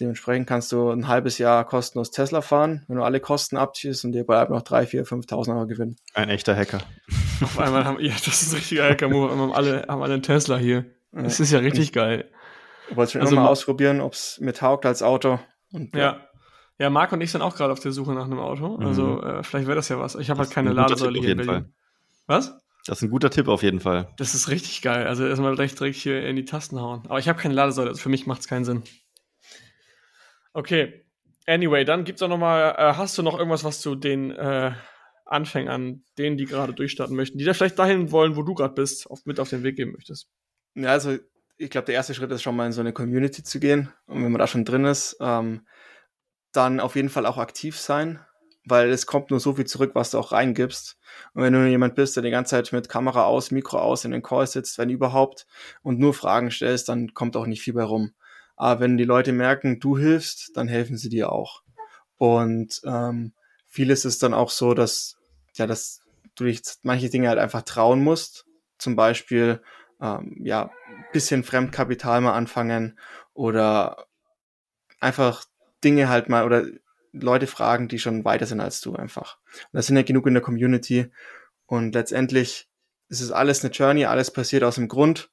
[0.00, 4.12] Dementsprechend kannst du ein halbes Jahr kostenlos Tesla fahren, wenn du alle Kosten abziehst und
[4.12, 5.96] dir bleibt noch 3, 4, 5.000 Euro Gewinn.
[6.14, 6.80] Ein echter Hacker.
[7.42, 9.30] Auf einmal haben, ja, das ist ein richtiger Hacker-Move.
[9.30, 10.86] Haben alle, haben alle einen Tesla hier.
[11.12, 12.30] Das ist ja richtig ich, geil.
[12.88, 15.38] Ich wollte schon also, mal ausprobieren, ob es mir taugt als Auto.
[15.72, 16.00] Und, ja.
[16.00, 16.20] ja.
[16.78, 18.78] Ja, Marc und ich sind auch gerade auf der Suche nach einem Auto.
[18.78, 18.86] Mhm.
[18.86, 20.14] Also äh, vielleicht wäre das ja was.
[20.14, 21.54] Ich habe halt keine Ladesäule hier in Berlin.
[21.54, 21.70] Fall.
[22.26, 22.58] Was?
[22.86, 24.08] Das ist ein guter Tipp auf jeden Fall.
[24.16, 25.06] Das ist richtig geil.
[25.06, 27.02] Also erstmal gleich direkt hier in die Tasten hauen.
[27.06, 27.90] Aber ich habe keine Ladesäule.
[27.90, 28.82] Also für mich macht es keinen Sinn.
[30.52, 31.04] Okay.
[31.46, 34.72] Anyway, dann gibt's auch noch mal, äh, hast du noch irgendwas, was du den äh,
[35.24, 39.08] Anfängern, denen, die gerade durchstarten möchten, die da vielleicht dahin wollen, wo du gerade bist,
[39.10, 40.28] auf, mit auf den Weg geben möchtest?
[40.74, 41.16] Ja, also
[41.56, 43.92] ich glaube, der erste Schritt ist schon mal in so eine Community zu gehen.
[44.06, 45.66] Und wenn man da schon drin ist, ähm,
[46.52, 48.20] dann auf jeden Fall auch aktiv sein,
[48.64, 50.98] weil es kommt nur so viel zurück, was du auch reingibst.
[51.34, 54.10] Und wenn du jemand bist, der die ganze Zeit mit Kamera aus, Mikro aus in
[54.10, 55.46] den Call sitzt, wenn überhaupt,
[55.82, 58.12] und nur Fragen stellst, dann kommt auch nicht viel bei rum.
[58.60, 61.62] Aber wenn die Leute merken, du hilfst, dann helfen sie dir auch.
[62.18, 63.32] Und ähm,
[63.66, 65.16] vieles ist dann auch so, dass,
[65.54, 66.02] ja, dass
[66.34, 68.44] du dich manche Dinge halt einfach trauen musst.
[68.76, 69.62] Zum Beispiel,
[70.02, 70.70] ähm, ja,
[71.10, 72.98] bisschen Fremdkapital mal anfangen
[73.32, 74.04] oder
[75.00, 75.46] einfach
[75.82, 76.66] Dinge halt mal oder
[77.12, 79.38] Leute fragen, die schon weiter sind als du einfach.
[79.72, 81.10] Und das sind ja genug in der Community.
[81.64, 82.68] Und letztendlich
[83.08, 85.30] ist es alles eine Journey, alles passiert aus dem Grund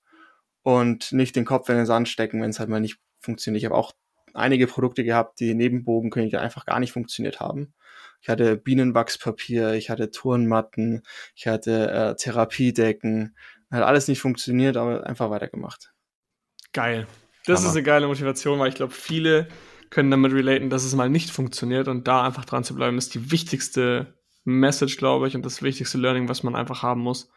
[0.63, 3.61] und nicht den Kopf in den Sand stecken, wenn es halt mal nicht funktioniert.
[3.61, 3.93] Ich habe auch
[4.33, 7.73] einige Produkte gehabt, die Nebenbogenkönige einfach gar nicht funktioniert haben.
[8.21, 11.03] Ich hatte Bienenwachspapier, ich hatte Turnmatten,
[11.35, 13.35] ich hatte äh, Therapiedecken.
[13.71, 15.91] Hat alles nicht funktioniert, aber einfach weitergemacht.
[16.73, 17.07] Geil.
[17.45, 17.69] Das Hammer.
[17.69, 19.47] ist eine geile Motivation, weil ich glaube, viele
[19.89, 23.13] können damit relaten, dass es mal nicht funktioniert und da einfach dran zu bleiben, ist
[23.13, 24.13] die wichtigste
[24.43, 27.29] Message, glaube ich, und das wichtigste Learning, was man einfach haben muss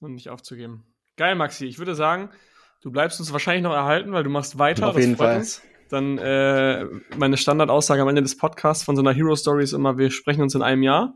[0.00, 0.84] und nicht aufzugeben.
[1.16, 1.66] Geil, Maxi.
[1.66, 2.30] Ich würde sagen,
[2.80, 4.88] du bleibst uns wahrscheinlich noch erhalten, weil du machst weiter.
[4.88, 5.38] Auf jeden Fall.
[5.38, 5.62] Uns.
[5.88, 6.84] Dann äh,
[7.16, 10.42] meine Standardaussage am Ende des Podcasts von so einer Hero Story ist immer, wir sprechen
[10.42, 11.14] uns in einem Jahr.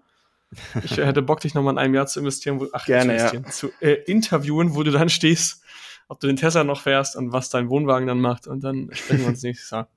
[0.82, 3.42] Ich hätte Bock, dich nochmal in einem Jahr zu investieren, wo, ach, Gerne, ja.
[3.44, 5.62] zu äh, interviewen, wo du dann stehst,
[6.08, 8.48] ob du den Tesla noch fährst und was dein Wohnwagen dann macht.
[8.48, 9.88] Und dann sprechen wir uns nächstes Jahr.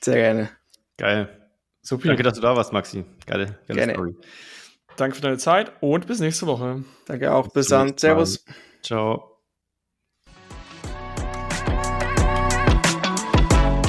[0.00, 0.50] Sehr gerne.
[0.98, 1.28] Geil.
[1.80, 2.08] Super.
[2.08, 3.04] Danke, dass du da warst, Maxi.
[3.26, 3.94] Geile, geile gerne.
[3.94, 4.14] Story.
[4.96, 6.84] Danke für deine Zeit und bis nächste Woche.
[7.06, 7.44] Danke auch.
[7.44, 7.96] Bis, bis dann.
[7.96, 8.44] Servus.
[8.82, 9.31] Ciao.